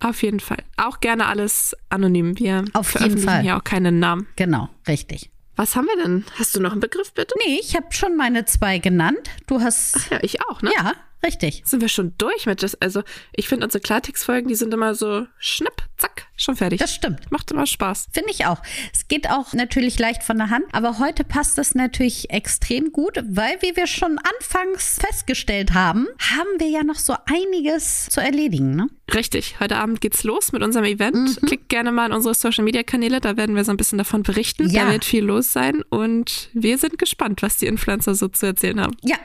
Auf 0.00 0.22
jeden 0.22 0.40
Fall. 0.40 0.58
Auch 0.76 1.00
gerne 1.00 1.26
alles 1.26 1.76
anonym. 1.90 2.38
Wir 2.38 2.64
Auf 2.72 2.98
jeden 2.98 3.18
Fall. 3.18 3.42
hier 3.42 3.56
auch 3.56 3.64
keinen 3.64 3.98
Namen. 3.98 4.26
Genau, 4.36 4.68
richtig. 4.88 5.30
Was 5.56 5.76
haben 5.76 5.86
wir 5.86 6.02
denn? 6.02 6.24
Hast 6.38 6.56
du 6.56 6.60
noch 6.60 6.72
einen 6.72 6.80
Begriff, 6.80 7.12
bitte? 7.12 7.34
Nee, 7.46 7.58
ich 7.60 7.76
habe 7.76 7.86
schon 7.90 8.16
meine 8.16 8.46
zwei 8.46 8.78
genannt. 8.78 9.28
Du 9.46 9.60
hast. 9.60 10.10
Ja, 10.10 10.18
ich 10.22 10.40
auch, 10.48 10.62
ne? 10.62 10.70
Ja, 10.74 10.92
richtig. 11.22 11.62
Sind 11.64 11.80
wir 11.80 11.88
schon 11.88 12.14
durch 12.18 12.46
mit 12.46 12.62
das? 12.62 12.74
Also, 12.80 13.02
ich 13.32 13.48
finde 13.48 13.66
unsere 13.66 13.80
Klartext-Folgen, 13.80 14.48
die 14.48 14.54
sind 14.54 14.72
immer 14.74 14.94
so 14.94 15.26
schnipp, 15.38 15.82
zack, 15.96 16.26
schon 16.36 16.56
fertig. 16.56 16.80
Das 16.80 16.94
stimmt. 16.94 17.30
Macht 17.30 17.50
immer 17.50 17.66
Spaß. 17.66 18.08
Finde 18.12 18.30
ich 18.30 18.46
auch. 18.46 18.62
Es 18.92 19.08
geht 19.08 19.30
auch 19.30 19.52
natürlich 19.52 19.98
leicht 19.98 20.22
von 20.22 20.38
der 20.38 20.50
Hand, 20.50 20.64
aber 20.72 20.98
heute 20.98 21.24
passt 21.24 21.58
es 21.58 21.74
natürlich 21.74 22.30
extrem 22.30 22.92
gut, 22.92 23.22
weil, 23.28 23.56
wie 23.60 23.76
wir 23.76 23.86
schon 23.86 24.18
anfangs 24.18 24.98
festgestellt 24.98 25.74
haben, 25.74 26.06
haben 26.18 26.58
wir 26.58 26.68
ja 26.68 26.82
noch 26.82 26.96
so 26.96 27.14
einiges 27.26 28.06
zu 28.06 28.20
erledigen. 28.20 28.74
Ne? 28.76 28.88
Richtig. 29.14 29.60
Heute 29.60 29.76
Abend 29.76 30.00
geht's 30.00 30.24
los 30.24 30.52
mit 30.52 30.62
unserem 30.62 30.86
Event. 30.86 31.40
Klickt 31.46 31.68
gerne 31.68 31.92
mal 31.92 32.06
in 32.06 32.12
unsere 32.12 32.34
Social-Media-Kanäle, 32.34 33.20
da 33.20 33.36
werden 33.36 33.56
wir 33.56 33.64
so 33.64 33.70
ein 33.70 33.76
bisschen 33.76 33.98
davon 33.98 34.22
berichten. 34.22 34.68
Ja. 34.68 34.86
Da 34.86 34.92
wird 34.92 35.04
viel 35.04 35.24
los 35.24 35.52
sein 35.52 35.82
und 35.88 36.48
wir 36.52 36.78
sind 36.78 36.98
gespannt, 36.98 37.42
was 37.42 37.56
die 37.56 37.66
Influencer 37.66 38.14
so 38.14 38.28
zu 38.28 38.46
erzählen 38.46 38.80
haben. 38.80 38.96
Ja. 39.02 39.16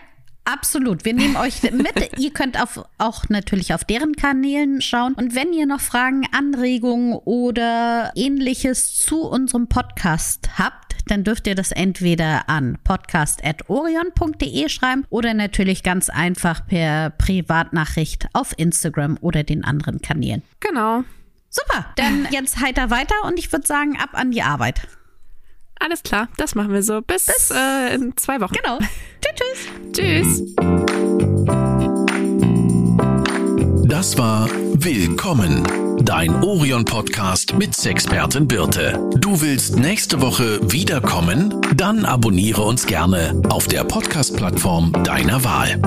Absolut. 0.46 1.06
Wir 1.06 1.14
nehmen 1.14 1.36
euch 1.36 1.64
mit. 1.64 2.18
ihr 2.20 2.32
könnt 2.32 2.62
auf, 2.62 2.86
auch 3.00 3.30
natürlich 3.30 3.74
auf 3.74 3.84
deren 3.84 4.16
Kanälen 4.16 4.80
schauen. 4.82 5.16
Und 5.16 5.36
wenn 5.36 5.54
ihr 5.54 5.66
noch 5.66 5.82
Fragen, 5.82 6.28
Anregungen 6.32 7.14
oder 7.14 8.12
ähnliches 8.16 8.96
zu 8.96 9.24
unserem 9.24 9.68
Podcast 9.68 10.52
habt, 10.58 10.96
dann 11.08 11.24
dürft 11.24 11.48
ihr 11.48 11.56
das 11.56 11.72
entweder 11.72 12.48
an 12.50 12.78
podcast.orion.de 12.84 14.70
schreiben 14.70 15.06
oder 15.10 15.34
natürlich 15.34 15.84
ganz 15.84 16.10
einfach 16.10 16.66
per 16.66 17.12
Privatnachricht 17.12 18.28
auf 18.34 18.54
Instagram 18.58 19.18
oder 19.22 19.44
den 19.44 19.64
anderen 19.64 20.02
Kanälen. 20.02 20.44
Genau. 20.60 21.04
Super, 21.50 21.86
dann 21.96 22.28
jetzt 22.32 22.60
heiter 22.60 22.90
weiter 22.90 23.16
und 23.26 23.40
ich 23.40 23.52
würde 23.52 23.66
sagen, 23.66 23.98
ab 23.98 24.10
an 24.14 24.32
die 24.32 24.42
Arbeit. 24.42 24.88
Alles 25.86 26.02
klar, 26.02 26.30
das 26.38 26.56
machen 26.56 26.74
wir 26.74 26.82
so. 26.82 27.02
Bis, 27.02 27.28
äh, 27.52 27.94
in 27.94 28.18
zwei 28.18 28.42
Wochen. 28.42 28.56
Genau. 28.56 28.80
tschüss, 29.22 29.94
tschüss. 29.94 30.42
Tschüss. 30.42 30.56
Das 33.88 34.18
war 34.18 34.50
Willkommen, 34.74 35.64
dein 36.02 36.44
Orion-Podcast 36.44 37.54
mit 37.54 37.76
Sexpertin 37.76 38.48
Birte. 38.48 39.00
Du 39.18 39.42
willst 39.42 39.78
nächste 39.78 40.22
Woche 40.22 40.60
wiederkommen? 40.72 41.54
Dann 41.76 42.04
abonniere 42.04 42.64
uns 42.64 42.88
gerne 42.88 43.40
auf 43.50 43.68
der 43.68 43.84
Podcast-Plattform 43.84 44.92
deiner 45.04 45.44
Wahl. 45.44 45.80